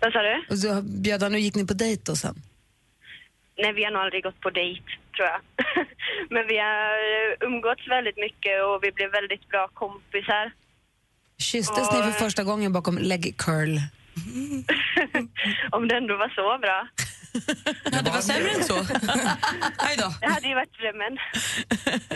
Vad 0.00 0.12
sa 0.12 0.20
du? 0.28 0.34
Och 0.50 0.58
så 0.58 0.70
bjöd 1.04 1.22
han 1.22 1.34
gick 1.46 1.54
ni 1.54 1.66
på 1.66 1.74
dejt 1.74 2.02
då 2.06 2.16
sen? 2.16 2.36
Nej, 3.62 3.72
vi 3.72 3.84
har 3.84 3.90
nog 3.90 4.02
aldrig 4.02 4.22
gått 4.22 4.40
på 4.40 4.50
dejt, 4.50 4.82
tror 5.16 5.28
jag. 5.32 5.40
men 6.34 6.42
vi 6.50 6.56
har 6.58 6.92
eh, 7.10 7.48
umgåtts 7.48 7.88
väldigt 7.96 8.16
mycket 8.26 8.54
och 8.66 8.76
vi 8.84 8.92
blev 8.92 9.10
väldigt 9.18 9.48
bra 9.48 9.68
kompisar. 9.74 10.52
Kysstes 11.38 11.88
Och- 11.88 11.94
ni 11.94 12.02
för 12.02 12.10
första 12.24 12.42
gången 12.44 12.72
bakom 12.72 12.98
leg 12.98 13.34
curl? 13.38 13.74
Om 15.76 15.88
det 15.88 15.96
ändå 15.96 16.16
var 16.16 16.28
så 16.28 16.58
bra. 16.64 16.88
Ja, 17.92 18.02
det 18.02 18.10
var 18.10 18.20
sämre 18.20 18.50
än 18.50 18.64
så. 18.64 18.74
Aj 19.76 19.96
då. 19.98 20.14
Det 20.20 20.26
hade 20.26 20.48
ju 20.48 20.54
varit 20.54 20.72
drömmen. 20.80 21.18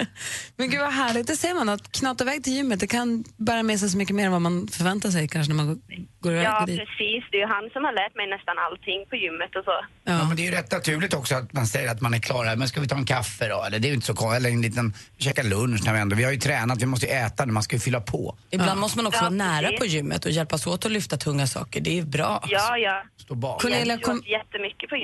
Men 0.56 0.70
gud 0.70 0.80
vad 0.80 0.92
härligt, 0.92 1.26
det 1.26 1.36
ser 1.36 1.54
man 1.54 1.68
att 1.68 1.92
knata 1.92 2.24
iväg 2.24 2.44
till 2.44 2.52
gymmet 2.52 2.80
det 2.80 2.86
kan 2.86 3.24
bära 3.36 3.62
med 3.62 3.80
sig 3.80 3.88
så 3.88 3.98
mycket 3.98 4.16
mer 4.16 4.26
än 4.26 4.32
vad 4.32 4.40
man 4.42 4.68
förväntar 4.68 5.10
sig 5.10 5.28
kanske 5.28 5.52
när 5.52 5.64
man 5.64 5.80
går- 6.20 6.32
iväg 6.32 6.44
Ja, 6.44 6.64
dit. 6.66 6.78
precis. 6.78 7.24
Det 7.30 7.36
är 7.36 7.40
ju 7.40 7.46
han 7.46 7.70
som 7.72 7.84
har 7.84 7.92
lärt 7.92 8.14
mig 8.16 8.26
nästan 8.26 8.54
allting 8.58 9.06
på 9.10 9.16
gymmet 9.16 9.56
och 9.56 9.64
så. 9.64 9.76
Ja. 10.04 10.24
men 10.28 10.36
det 10.36 10.42
är 10.42 10.44
ju 10.44 10.50
rätt 10.50 10.72
naturligt 10.72 11.14
också 11.14 11.34
att 11.34 11.52
man 11.52 11.66
säger 11.66 11.90
att 11.90 12.00
man 12.00 12.14
är 12.14 12.18
klar 12.18 12.44
här. 12.44 12.56
Men 12.56 12.68
ska 12.68 12.80
vi 12.80 12.88
ta 12.88 12.96
en 12.96 13.06
kaffe 13.06 13.48
då? 13.48 13.62
Eller 13.62 13.78
det 13.78 13.86
är 13.86 13.88
ju 13.88 13.94
inte 13.94 14.06
så 14.06 14.14
konstigt. 14.14 14.36
Eller 14.40 14.50
en 14.50 14.62
liten, 14.62 14.94
käka 15.18 15.42
lunch 15.42 15.80
när 15.84 15.92
vi 15.92 15.98
ändå... 16.00 16.16
Vi 16.16 16.24
har 16.24 16.32
ju 16.32 16.38
tränat, 16.38 16.82
vi 16.82 16.86
måste 16.86 17.06
ju 17.06 17.12
äta 17.12 17.44
nu. 17.44 17.52
Man 17.52 17.62
ska 17.62 17.76
ju 17.76 17.80
fylla 17.80 18.00
på. 18.00 18.36
Ibland 18.50 18.80
måste 18.80 18.98
man 18.98 19.06
också 19.06 19.18
Ja, 19.18 19.22
vara 19.22 19.30
nära 19.34 19.62
precis. 19.66 19.78
på 19.78 19.86
gymmet 19.86 20.24
och 20.24 20.30
hjälpas 20.30 20.66
åt 20.66 20.86
att 20.86 20.92
lyfta 20.92 21.16
tunga 21.16 21.46
saker. 21.46 21.80
Det 21.80 21.98
är 21.98 22.02
bra. 22.02 22.44
Ja, 22.48 22.78
ja. 22.78 23.02
Stå 23.16 23.34
bak. 23.34 23.62
Cornelia, 23.62 23.98
kom... 23.98 24.22
jättemycket 24.26 24.88
på 24.90 24.96
gymmet. 24.96 25.03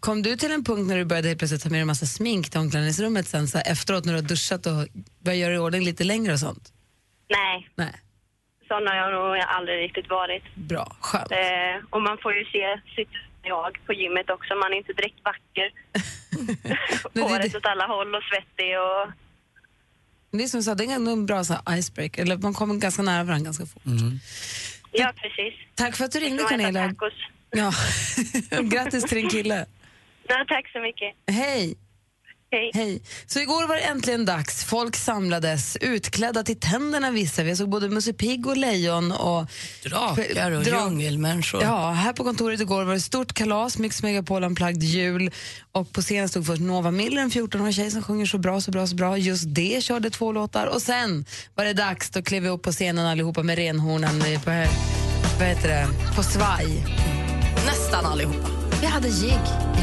Kom 0.00 0.22
du 0.22 0.36
till 0.36 0.52
en 0.52 0.64
punkt 0.64 0.88
när 0.88 0.96
du 0.96 1.04
började 1.04 1.28
helt 1.28 1.38
plötsligt 1.38 1.62
ta 1.62 1.68
med 1.68 1.76
dig 1.76 1.80
en 1.80 1.86
massa 1.86 2.06
smink 2.06 2.50
till 2.50 2.60
omklädningsrummet 2.60 3.28
sen 3.28 3.48
så 3.48 3.58
efteråt 3.58 4.04
när 4.04 4.12
du 4.12 4.18
har 4.18 4.28
duschat 4.28 4.66
och 4.66 4.86
börjat 5.24 5.38
göra 5.38 5.54
i 5.54 5.58
ordning 5.58 5.82
lite 5.84 6.04
längre 6.04 6.32
och 6.32 6.38
sånt? 6.40 6.72
Nej, 7.28 7.68
Nej, 7.74 7.94
sån 8.68 8.86
har 8.86 8.94
jag 8.96 9.12
nog 9.12 9.44
aldrig 9.48 9.78
riktigt 9.84 10.10
varit. 10.10 10.42
bra, 10.54 10.96
skönt. 11.00 11.30
Eh, 11.32 11.84
och 11.90 12.02
man 12.02 12.18
får 12.22 12.32
ju 12.34 12.44
se 12.44 12.80
sitt 12.96 13.08
jag 13.42 13.78
på 13.86 13.92
gymmet 13.92 14.30
också. 14.30 14.54
Man 14.54 14.72
är 14.72 14.76
inte 14.76 14.92
direkt 14.92 15.18
vacker. 15.24 15.70
det- 17.12 17.20
Håret 17.20 17.54
åt 17.54 17.66
alla 17.66 17.86
håll 17.86 18.14
och 18.14 18.22
svettig 18.22 18.78
och... 18.80 19.12
Det 20.32 20.44
är 20.44 20.48
som 20.48 20.58
jag 20.58 20.64
sa, 20.64 20.74
det 20.74 20.84
är 20.84 20.94
en 21.12 21.26
bra 21.26 21.44
så 21.44 21.52
här, 21.66 21.78
icebreaker, 21.78 22.22
eller 22.22 22.36
man 22.36 22.54
kommer 22.54 22.74
ganska 22.74 23.02
nära 23.02 23.24
varandra 23.24 23.44
ganska 23.44 23.66
fort. 23.66 23.82
Ja, 24.92 25.12
precis. 25.16 25.54
Tack 25.74 25.96
för 25.96 26.04
att 26.04 26.12
du 26.12 26.18
ringde 26.20 26.42
Cornelia. 26.42 26.88
tacos. 26.88 27.12
Ja. 27.50 27.72
Grattis 28.62 29.04
till 29.04 29.18
din 29.18 29.28
kille. 29.28 29.66
Ja, 30.28 30.44
tack 30.48 30.72
så 30.72 30.80
mycket. 30.80 31.14
Hej! 31.26 31.76
Hej. 32.74 33.02
Så 33.26 33.40
igår 33.40 33.68
var 33.68 33.76
det 33.76 33.82
äntligen 33.82 34.24
dags. 34.24 34.64
Folk 34.64 34.96
samlades, 34.96 35.76
utklädda 35.76 36.42
till 36.42 36.60
tänderna 36.60 37.10
vissa. 37.10 37.42
Vi 37.42 37.56
såg 37.56 37.68
både 37.68 37.88
Musse 37.88 38.12
Pigg 38.12 38.46
och 38.46 38.56
lejon 38.56 39.12
och... 39.12 39.46
Drakar 39.84 40.50
och 40.50 40.64
djungelmänniskor. 40.64 41.62
Ja, 41.62 41.90
här 41.90 42.12
på 42.12 42.24
kontoret 42.24 42.60
igår 42.60 42.84
var 42.84 42.94
det 42.94 43.00
stort 43.00 43.32
kalas, 43.32 43.78
Mix 43.78 44.02
Megapol 44.02 44.44
Unplugged 44.44 44.82
jul 44.82 45.30
och 45.72 45.92
på 45.92 46.00
scenen 46.02 46.28
stod 46.28 46.46
först 46.46 46.62
Nova 46.62 46.90
Miller, 46.90 47.22
en 47.22 47.30
14-årig 47.30 47.74
tjej 47.74 47.90
som 47.90 48.02
sjunger 48.02 48.26
så 48.26 48.38
bra, 48.38 48.60
så 48.60 48.70
bra, 48.70 48.86
så 48.86 48.96
bra. 48.96 49.18
Just 49.18 49.44
det 49.46 49.84
körde 49.84 50.10
två 50.10 50.32
låtar 50.32 50.66
och 50.66 50.82
sen 50.82 51.24
var 51.54 51.64
det 51.64 51.72
dags, 51.72 52.10
då 52.10 52.22
klev 52.22 52.42
vi 52.42 52.48
upp 52.48 52.62
på 52.62 52.72
scenen 52.72 53.06
allihopa 53.06 53.42
med 53.42 53.58
renhornen 53.58 54.20
på, 54.44 54.50
vad 55.38 55.48
heter 55.48 55.68
det, 55.68 55.86
på 56.16 56.22
svaj. 56.22 56.66
Nästan 57.66 58.06
allihopa. 58.06 58.48
Vi 58.80 58.86
hade 58.86 59.08
jigg. 59.08 59.40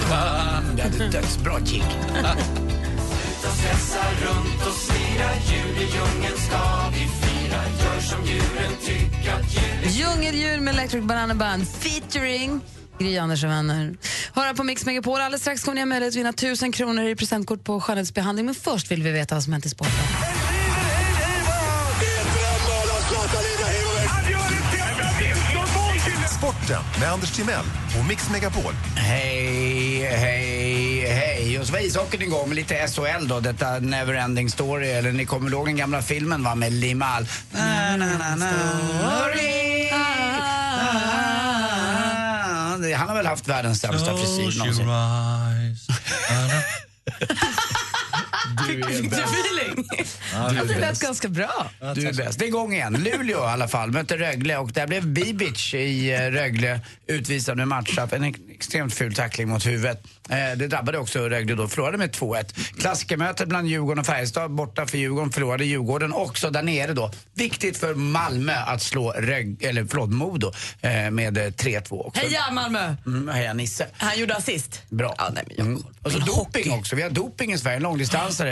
Det 0.75 0.81
hade 0.83 1.07
dödsbra 1.11 1.59
jigg. 1.59 1.83
Sluta 1.83 3.55
stressa 3.55 4.03
runt 4.25 4.67
och 4.67 4.73
slira 4.73 5.29
Jul 5.49 5.77
i 5.77 5.81
djungeln 5.81 6.37
ska 6.37 6.89
vi 6.93 6.99
fira 6.99 7.61
Gör 7.79 8.01
som 8.01 8.25
djuren 8.25 8.71
tycker 8.85 9.33
att 9.33 9.53
jul 9.53 9.91
Djungeldjur 9.91 10.59
med 10.59 10.73
Electric 10.73 11.03
Banana 11.03 11.35
Band 11.35 11.67
featuring 11.67 12.61
Gry 12.99 13.17
Anders 13.17 13.43
och 13.43 13.49
vänner. 13.49 13.95
Höra 14.33 14.53
på 14.53 14.63
Mix 14.63 14.85
Megapol. 14.85 15.21
Alldeles 15.21 15.41
strax 15.41 15.63
kommer 15.63 15.75
ni 15.75 15.81
ha 15.81 15.85
möjlighet 15.85 16.11
att 16.11 16.17
vinna 16.17 16.29
1000 16.29 16.71
kronor 16.71 17.05
i 17.05 17.15
presentkort 17.15 17.63
på 17.63 17.81
skönhetsbehandling. 17.81 18.45
Men 18.45 18.55
först 18.55 18.91
vill 18.91 19.03
vi 19.03 19.11
veta 19.11 19.35
vad 19.35 19.43
som 19.43 19.53
hänt 19.53 19.65
i 19.65 19.69
sporten. 19.69 19.93
Sporten 26.67 26.83
med 26.99 27.11
Anders 27.11 27.31
Timell 27.31 27.65
och 27.99 28.05
Mix 28.05 28.29
Megapol. 28.29 28.73
Hej, 28.95 30.03
hej, 30.03 31.07
hej. 31.09 31.59
Och 31.59 31.65
så 31.67 31.73
var 31.73 31.79
ishockeyn 31.79 32.21
igång 32.21 32.47
med 32.49 32.55
lite 32.55 32.87
SHL 32.87 33.27
då, 33.27 33.39
detta 33.39 33.79
Neverending 33.79 34.49
Story. 34.49 34.87
Eller 34.87 35.11
ni 35.11 35.25
kommer 35.25 35.51
ihåg 35.51 35.65
den 35.67 35.75
gamla 35.75 36.01
filmen 36.01 36.43
va, 36.43 36.55
med 36.55 36.73
Limal. 36.73 37.27
Na, 37.51 37.97
na, 37.97 38.05
na, 38.05 38.35
na, 38.35 38.49
story. 38.99 39.89
Det- 42.89 42.95
Han 42.95 43.07
har 43.09 43.15
väl 43.15 43.25
haft 43.25 43.47
världens 43.47 43.79
sämsta 43.81 44.17
frisyr 44.17 44.57
någonsin. 44.59 44.87
Du 48.67 48.81
är 48.81 48.87
Fick 49.01 49.11
du 49.11 49.17
feeling? 49.17 49.87
Du 50.49 50.59
är 50.59 50.65
det 50.65 50.79
lät 50.79 50.99
ganska 50.99 51.27
bra. 51.27 51.71
Du 51.95 52.07
är 52.07 52.13
bäst. 52.13 52.39
Det 52.39 52.45
är 52.45 52.47
igång 52.47 52.73
igen. 52.73 52.93
Luleå 52.93 53.43
i 53.43 53.47
alla 53.47 53.67
fall 53.67 53.91
mötte 53.91 54.17
Rögle 54.17 54.57
och 54.57 54.71
där 54.71 54.87
blev 54.87 55.07
Bibic 55.07 55.73
i 55.73 56.13
eh, 56.13 56.19
Rögle 56.19 56.81
utvisad 57.07 57.57
med 57.57 57.67
matchstraff. 57.67 58.13
En 58.13 58.33
extremt 58.57 58.93
ful 58.93 59.13
tackling 59.13 59.47
mot 59.49 59.65
huvudet. 59.65 60.03
Eh, 60.29 60.57
Det 60.57 60.67
drabbade 60.67 60.97
också 60.97 61.29
Rögle 61.29 61.55
då, 61.55 61.67
förlorade 61.67 61.97
med 61.97 62.11
2-1. 62.11 62.53
Klassikermötet 62.79 63.47
bland 63.47 63.67
Djurgården 63.67 63.99
och 63.99 64.05
Färjestad 64.05 64.51
borta 64.51 64.85
för 64.85 64.97
Djurgården, 64.97 65.31
förlorade 65.31 65.65
Djurgården 65.65 66.13
också 66.13 66.49
där 66.49 66.63
nere 66.63 66.93
då. 66.93 67.11
Viktigt 67.33 67.77
för 67.77 67.93
Malmö 67.95 68.53
att 68.55 68.81
slå 68.81 69.11
Rög, 69.11 69.63
eller 69.63 69.85
förlåt, 69.89 70.09
Modo 70.09 70.51
eh, 70.81 71.11
med 71.11 71.37
eh, 71.37 71.41
3-2 71.41 72.07
också. 72.07 72.21
Heja 72.21 72.51
Malmö! 72.51 72.95
Mm, 73.05 73.27
heja 73.27 73.53
Nisse. 73.53 73.87
Han 73.97 74.19
gjorde 74.19 74.35
assist. 74.35 74.81
Bra. 74.89 75.15
Mm. 75.57 75.83
Och 76.03 76.11
så 76.11 76.19
doping 76.19 76.71
också. 76.71 76.95
Vi 76.95 77.01
har 77.01 77.09
doping 77.09 77.53
i 77.53 77.57
Sverige. 77.57 77.79
Långdistansare. 77.79 78.51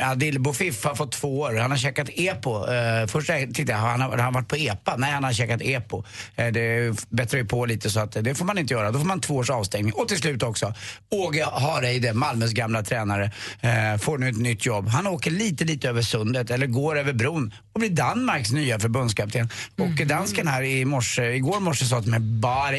Eh, 0.00 0.10
Adil 0.10 0.40
Bofif 0.40 0.84
har 0.84 0.94
fått 0.94 1.12
två 1.12 1.40
år. 1.40 1.54
Han 1.54 1.70
har 1.70 1.78
käkat 1.78 2.08
EPO. 2.12 2.66
Eh, 2.72 3.06
först 3.06 3.26
tittade 3.28 3.72
jag, 3.72 3.78
har 3.78 3.88
han, 3.88 4.00
har 4.00 4.18
han 4.18 4.32
varit 4.32 4.48
på 4.48 4.56
EPA? 4.56 4.96
Nej, 4.96 5.10
han 5.12 5.24
har 5.24 5.32
käkat 5.32 5.62
EPO. 5.62 6.04
Eh, 6.36 6.46
det 6.46 6.96
bättrar 7.08 7.40
ju 7.40 7.46
på 7.46 7.66
lite 7.66 7.90
så 7.90 8.00
att 8.00 8.16
eh, 8.16 8.22
det 8.22 8.34
får 8.34 8.44
man 8.44 8.58
inte 8.58 8.74
göra. 8.74 8.90
Då 8.90 8.98
får 8.98 9.06
man 9.06 9.17
två 9.20 9.36
års 9.36 9.50
avstängning. 9.50 9.92
Och 9.92 10.08
till 10.08 10.18
slut 10.18 10.42
också, 10.42 10.74
Åge 11.10 11.44
Hareide, 11.52 12.12
Malmös 12.12 12.50
gamla 12.52 12.82
tränare, 12.82 13.32
eh, 13.60 13.98
får 14.00 14.18
nu 14.18 14.28
ett 14.28 14.36
nytt 14.38 14.66
jobb. 14.66 14.88
Han 14.88 15.06
åker 15.06 15.30
lite, 15.30 15.64
lite 15.64 15.88
över 15.88 16.02
sundet, 16.02 16.50
eller 16.50 16.66
går 16.66 16.98
över 16.98 17.12
bron 17.12 17.54
och 17.72 17.80
blir 17.80 17.90
Danmarks 17.90 18.50
nya 18.50 18.78
förbundskapten. 18.78 19.48
Och 19.78 20.06
dansken 20.06 20.46
här 20.48 20.62
i 20.62 20.84
morse, 20.84 21.22
igår 21.22 21.60
morse 21.60 21.84
sa 21.84 22.02
till 22.02 22.10
mig, 22.10 22.20
bara 22.20 22.70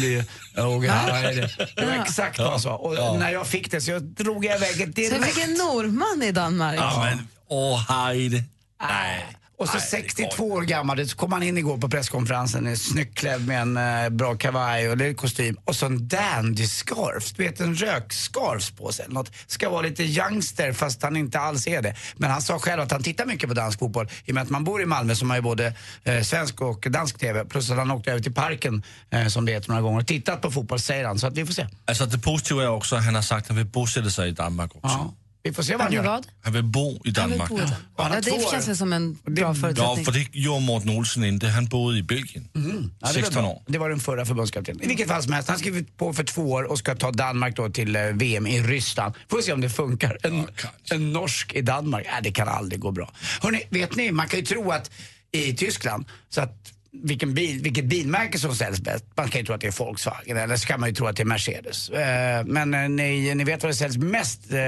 blir 0.00 0.24
Åge 0.66 0.90
Hareide. 0.90 1.50
Det 1.76 1.84
var 1.86 2.02
exakt 2.02 2.38
vad 2.38 2.50
han 2.50 2.60
sa. 2.60 2.74
Och 2.76 3.18
när 3.18 3.30
jag 3.30 3.46
fick 3.46 3.70
det 3.70 3.80
så 3.80 3.90
jag 3.90 4.02
drog 4.02 4.44
jag 4.44 4.56
iväg 4.56 4.70
ett 4.70 4.76
Så 4.76 5.00
jag 5.02 5.10
direkt. 5.10 5.34
fick 5.34 5.44
en 5.44 5.54
norrman 5.54 6.22
i 6.22 6.32
Danmark. 6.32 6.76
Ja, 6.80 7.04
men 7.10 7.28
åh, 7.48 7.88
Heide. 7.88 8.44
Nej. 8.88 9.26
Och 9.62 9.68
så 9.68 9.80
62 9.80 10.44
år 10.44 10.62
gammal, 10.62 11.08
så 11.08 11.16
kom 11.16 11.32
han 11.32 11.42
in 11.42 11.58
igår 11.58 11.78
på 11.78 11.88
presskonferensen, 11.88 12.76
snyggt 12.76 13.18
klädd 13.18 13.46
med 13.46 13.62
en 13.62 13.76
eh, 13.76 14.08
bra 14.08 14.34
kavaj 14.34 14.88
och 14.88 14.96
lite 14.96 15.14
kostym 15.14 15.56
och 15.64 15.76
så 15.76 15.86
en 15.86 16.08
dandy-scarf, 16.08 17.32
du 17.36 17.42
vet 17.42 17.60
en 17.60 17.74
rökscarf 17.74 18.72
på 18.76 18.92
sig 18.92 19.04
eller 19.04 19.14
något. 19.14 19.32
Ska 19.46 19.70
vara 19.70 19.82
lite 19.82 20.02
youngster 20.02 20.72
fast 20.72 21.02
han 21.02 21.16
inte 21.16 21.38
alls 21.38 21.66
är 21.66 21.82
det. 21.82 21.94
Men 22.16 22.30
han 22.30 22.42
sa 22.42 22.58
själv 22.58 22.82
att 22.82 22.90
han 22.90 23.02
tittar 23.02 23.26
mycket 23.26 23.48
på 23.48 23.54
dansk 23.54 23.78
fotboll 23.78 24.08
i 24.24 24.30
och 24.30 24.34
med 24.34 24.42
att 24.42 24.50
man 24.50 24.64
bor 24.64 24.82
i 24.82 24.86
Malmö 24.86 25.14
som 25.14 25.30
har 25.30 25.36
ju 25.36 25.42
både 25.42 25.74
eh, 26.04 26.22
svensk 26.22 26.60
och 26.60 26.86
dansk 26.90 27.18
TV. 27.18 27.44
Plus 27.44 27.70
att 27.70 27.76
han 27.76 27.90
åkte 27.90 28.10
över 28.10 28.22
till 28.22 28.34
parken 28.34 28.82
eh, 29.10 29.26
som 29.26 29.44
det 29.44 29.52
heter 29.52 29.68
några 29.68 29.82
gånger 29.82 30.00
och 30.00 30.06
tittat 30.06 30.42
på 30.42 30.50
fotboll 30.50 30.80
säger 30.80 31.04
han. 31.04 31.18
Så 31.18 31.26
att 31.26 31.36
vi 31.36 31.46
får 31.46 31.52
se. 31.52 31.66
Alltså 31.84 32.06
det 32.06 32.18
positiva 32.18 32.62
är 32.62 32.68
också 32.68 32.96
att 32.96 33.04
han 33.04 33.14
har 33.14 33.22
sagt 33.22 33.42
att 33.42 33.48
han 33.48 33.56
vill 33.56 33.66
bosätta 33.66 34.10
sig 34.10 34.28
i 34.28 34.32
Danmark 34.32 34.76
också. 34.76 34.88
Ja. 34.88 35.14
Vi 35.44 35.52
får 35.52 35.62
se 35.62 35.72
vad 35.72 35.82
Han 35.82 35.92
gör. 35.92 36.02
vad? 36.04 36.26
Han 36.42 36.52
vill 36.52 36.62
bo 36.64 37.02
i 37.04 37.10
Danmark. 37.10 37.50
Och 37.50 37.58
han 37.60 37.68
Ja, 37.96 38.04
har 38.04 38.20
två 38.20 38.36
det 38.36 38.64
känns 38.64 38.78
som 38.78 38.92
en 38.92 39.14
bra 39.14 39.44
Ja, 39.44 39.54
förutsättning. 39.54 40.04
för 40.04 40.12
det 40.12 40.26
gjorde 40.32 40.60
Mårten 40.60 40.90
Olsen 40.90 41.24
inte. 41.24 41.48
Han 41.48 41.66
bodde 41.66 41.98
i 41.98 42.02
Belgien. 42.02 42.48
Ja, 42.52 42.60
det, 42.60 42.86
var 43.00 43.12
16 43.12 43.42
bra. 43.42 43.50
år. 43.52 43.62
det 43.66 43.78
var 43.78 43.88
den 43.90 44.00
förra 44.00 44.26
förbundskaptenen. 44.26 44.82
I 44.82 44.86
vilket 44.86 45.08
fall 45.08 45.22
som 45.22 45.32
helst, 45.32 45.48
han 45.48 45.54
har 45.54 45.58
skrivit 45.60 45.96
på 45.96 46.12
för 46.12 46.24
två 46.24 46.42
år 46.52 46.62
och 46.62 46.78
ska 46.78 46.94
ta 46.94 47.10
Danmark 47.10 47.56
då 47.56 47.70
till 47.70 47.96
eh, 47.96 48.02
VM 48.02 48.46
i 48.46 48.62
Ryssland. 48.62 49.14
Får 49.30 49.36
vi 49.36 49.42
se 49.42 49.52
om 49.52 49.60
det 49.60 49.70
funkar. 49.70 50.18
En, 50.22 50.46
en 50.90 51.12
norsk 51.12 51.52
i 51.54 51.60
Danmark, 51.62 52.06
äh, 52.06 52.12
det 52.22 52.32
kan 52.32 52.48
aldrig 52.48 52.80
gå 52.80 52.90
bra. 52.90 53.12
Hörrni, 53.40 53.62
vet 53.70 53.96
ni, 53.96 54.12
man 54.12 54.28
kan 54.28 54.40
ju 54.40 54.46
tro 54.46 54.70
att 54.70 54.90
i 55.32 55.54
Tyskland, 55.54 56.04
så 56.30 56.40
att 56.40 56.72
vilken 56.92 57.34
bil, 57.34 57.62
vilket 57.62 57.84
bilmärke 57.84 58.38
som 58.38 58.54
säljs 58.56 58.80
bäst. 58.80 59.04
Man 59.16 59.28
kan 59.28 59.40
ju 59.40 59.46
tro 59.46 59.54
att 59.54 59.60
det 59.60 59.66
är 59.66 59.78
Volkswagen 59.84 60.36
eller 60.36 60.56
så 60.56 60.66
kan 60.66 60.80
man 60.80 60.88
ju 60.88 60.94
tro 60.94 61.06
att 61.06 61.16
det 61.16 61.22
är 61.22 61.24
Mercedes. 61.24 61.88
Eh, 61.90 62.44
men 62.44 62.74
eh, 62.74 62.88
ni, 62.88 63.34
ni 63.34 63.44
vet 63.44 63.62
var 63.62 63.68
det 63.68 63.74
säljs 63.76 63.96
mest, 63.96 64.52
eh, 64.52 64.58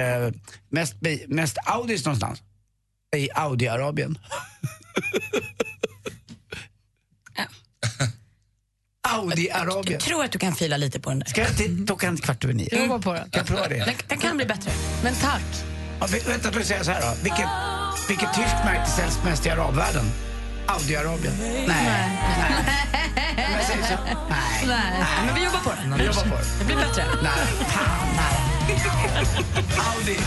mest, 0.68 1.00
bi- 1.00 1.24
mest 1.28 1.56
Audis 1.66 2.04
någonstans? 2.04 2.42
I 3.16 3.28
Audi-Arabien. 3.30 4.18
Audi-Arabien. 9.08 9.92
Jag 9.92 10.00
tror 10.00 10.24
att 10.24 10.32
du 10.32 10.38
kan 10.38 10.54
fila 10.54 10.76
lite 10.76 11.00
på 11.00 11.10
den 11.10 11.18
där. 11.18 11.26
Ska 11.26 11.40
jag 11.40 11.56
till 11.56 11.84
klockan 11.86 12.16
kvart 12.16 12.44
över 12.44 12.54
nio? 12.54 12.68
Jag 12.72 12.80
jobbar 12.82 12.98
på 12.98 13.12
den. 13.12 13.30
Kan 13.30 13.38
jag 13.40 13.46
prova 13.46 13.68
det? 13.68 13.84
Den, 13.84 13.94
den 14.08 14.18
kan 14.18 14.36
bli 14.36 14.46
bättre. 14.46 14.70
Men 15.02 15.14
tack. 15.14 15.42
Ja, 16.00 16.06
vä- 16.06 16.28
vänta, 16.28 16.50
då 16.50 16.60
säger 16.60 16.76
jag 16.76 16.86
så 16.86 16.92
här 16.92 17.00
då. 17.00 17.14
Vilket, 17.22 17.48
vilket 18.08 18.34
tyskt 18.34 18.64
märke 18.64 18.90
säljs 18.90 19.18
mest 19.24 19.46
i 19.46 19.50
arabvärlden? 19.50 20.04
Audi-Arabien? 20.66 21.34
Nej. 21.40 21.66
Nej. 21.66 22.08
Så. 23.88 23.94
Nej. 24.28 24.66
Nej. 24.66 25.06
Men 25.26 25.34
vi 25.34 25.44
jobbar 25.44 25.58
på 25.60 25.70
den. 25.82 25.98
Vi 25.98 26.04
jobbar 26.04 26.22
på 26.22 26.36
det. 26.36 26.44
Det 26.58 26.64
blir 26.64 26.76
bättre. 26.76 27.04
Nej. 27.22 27.32
Fan, 27.68 28.08
nej. 28.16 28.78
Audi. 29.94 30.18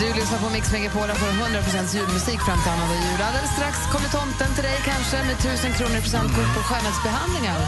Du 0.00 0.06
lyssnar 0.20 0.38
på 0.44 0.50
Mix 0.56 0.72
Megapol 0.72 1.08
och 1.10 1.18
får 1.22 1.26
100% 1.26 1.96
julmusik 1.96 2.40
fram 2.46 2.58
till 2.62 2.72
annandag 2.74 2.98
jul. 3.06 3.20
Alldeles 3.28 3.52
strax 3.56 3.74
kommer 3.92 4.08
tomten 4.18 4.50
till 4.54 4.64
dig 4.70 4.78
kanske 4.90 5.16
med 5.28 5.36
1000 5.38 5.72
kronor 5.78 5.96
i 6.00 6.02
presentkort 6.06 6.50
på 6.56 6.60
skönhetsbehandlingar. 6.68 7.58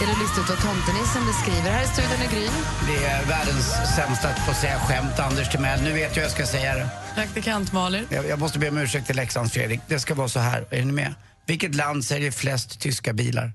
Är 0.00 0.06
du 0.10 0.14
listat 0.22 0.46
vad 0.50 0.60
tomtenissen 0.68 1.22
beskriver? 1.32 1.68
Här 1.76 1.84
i 1.88 1.90
studion 1.94 2.20
är 2.26 2.30
Gryn. 2.34 2.54
Det 2.90 3.00
är 3.12 3.20
världens 3.34 3.66
sämsta 3.96 4.28
på 4.44 4.50
att 4.50 4.60
säga 4.64 4.78
skämt, 4.86 5.16
Anders 5.28 5.48
Timell. 5.52 5.80
Nu 5.86 5.92
vet 5.92 6.10
jag 6.10 6.14
hur 6.14 6.22
jag 6.22 6.30
ska 6.30 6.46
säga 6.46 6.74
det. 6.74 6.88
Praktikant 7.14 7.72
Malin. 7.72 8.04
Jag, 8.16 8.24
jag 8.32 8.38
måste 8.38 8.58
be 8.58 8.68
om 8.68 8.78
ursäkt 8.78 9.06
till 9.06 9.16
Leksands 9.16 9.52
Fredrik. 9.52 9.80
Det 9.88 9.98
ska 10.00 10.14
vara 10.14 10.28
så 10.28 10.40
här. 10.40 10.60
Är 10.70 10.84
ni 10.84 10.92
med? 10.92 11.14
Vilket 11.46 11.74
land 11.74 12.04
säljer 12.04 12.30
flest 12.30 12.80
tyska 12.80 13.12
bilar? 13.12 13.52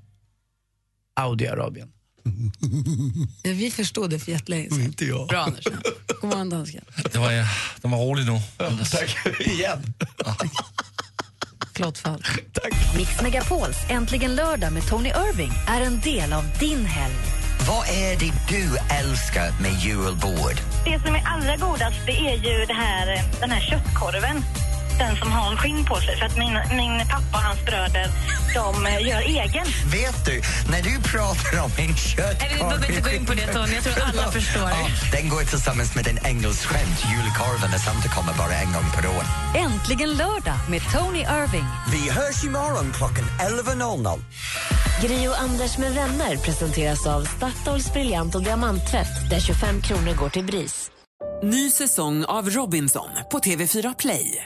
Saudiarabien. 1.20 1.89
Ja, 3.43 3.51
vi 3.51 3.71
förstod 3.71 4.10
det 4.10 4.19
för 4.19 4.32
jättelänge 4.32 4.69
sedan. 4.69 4.82
Inte 4.82 5.05
jag. 5.05 5.27
Bra, 5.27 5.39
Anders. 5.41 5.65
God 6.21 6.29
morgon, 6.29 6.49
dansken. 6.49 6.84
Det 7.12 7.17
var, 7.17 7.32
ja, 7.32 7.45
den 7.82 7.91
var 7.91 7.97
rolig 7.97 8.25
nu. 8.25 8.39
Tack. 8.91 9.17
Igen. 9.39 9.93
Klart 11.73 11.97
fall. 11.97 12.23
Mix 12.97 13.21
Megapols 13.21 13.77
Äntligen 13.89 14.36
lördag 14.36 14.73
med 14.73 14.88
Tony 14.88 15.10
Irving 15.10 15.51
är 15.67 15.82
en 15.82 15.99
del 15.99 16.34
av 16.34 16.43
din 16.60 16.86
helg. 16.86 17.15
Vad 17.67 17.88
är 17.88 18.19
det 18.19 18.34
du 18.49 18.77
älskar 18.95 19.62
med 19.62 19.71
julbord? 19.82 20.55
Det 20.86 20.99
som 20.99 21.15
är 21.15 21.23
allra 21.25 21.58
godast 21.58 22.05
det 22.05 22.12
är 22.12 22.36
ju 22.36 22.65
det 22.65 22.73
här, 22.73 23.23
den 23.39 23.51
här 23.51 23.62
köttkorven. 23.62 24.43
Den 25.00 25.16
som 25.16 25.32
har 25.32 25.56
skinn 25.56 25.86
på 25.86 25.96
sig. 25.96 26.18
För 26.18 26.26
att 26.26 26.38
min, 26.38 26.54
min 26.54 27.08
pappa 27.08 27.38
och 27.38 27.44
hans 27.50 27.66
bröder 27.66 28.08
de 28.54 28.86
eh, 28.86 29.08
gör 29.08 29.22
egen. 29.22 29.66
Vet 29.92 30.26
du, 30.26 30.42
när 30.72 30.82
du 30.82 30.94
pratar 31.12 31.64
om 31.64 31.72
en 31.78 31.96
köttkorv... 31.96 32.38
Nej, 32.40 32.50
vi 32.54 32.60
behöver 32.60 32.90
inte 32.92 33.10
gå 33.10 33.16
in 33.16 33.26
på 33.26 33.34
det, 33.34 33.48
Tony. 33.54 33.74
Jag 33.74 33.84
tror 33.84 34.04
alla 34.04 34.32
förstår. 34.40 34.70
Ja, 34.70 34.88
den 35.12 35.30
går 35.30 35.42
tillsammans 35.42 35.96
med 35.96 36.08
en 36.08 36.20
engelsk 36.26 36.66
skämt, 36.66 37.00
julkorven, 37.12 37.74
och 37.76 37.82
Santa 37.82 38.10
kommer 38.10 38.34
bara 38.34 38.54
en 38.54 38.74
gång 38.74 38.88
per 38.96 39.06
år. 39.16 39.24
Äntligen 39.66 40.10
lördag 40.14 40.60
med 40.70 40.82
Tony 40.94 41.20
Irving. 41.20 41.68
Vi 41.92 42.10
hörs 42.10 42.44
imorgon 42.44 42.94
klockan 42.98 43.26
11.00. 43.40 44.20
Gri 45.02 45.28
och 45.28 45.40
Anders 45.40 45.78
med 45.78 45.94
vänner 45.94 46.38
presenteras 46.38 47.08
av 47.08 47.22
Statoils 47.26 47.94
briljant 47.94 48.36
och 48.36 48.44
diamanttvätt 48.44 49.30
där 49.30 49.40
25 49.40 49.82
kronor 49.82 50.14
går 50.14 50.30
till 50.30 50.44
BRIS. 50.44 50.92
Ny 51.44 51.72
säsong 51.72 52.26
av 52.26 52.50
Robinson 52.50 53.10
på 53.32 53.40
TV4 53.40 53.96
Play. 54.00 54.46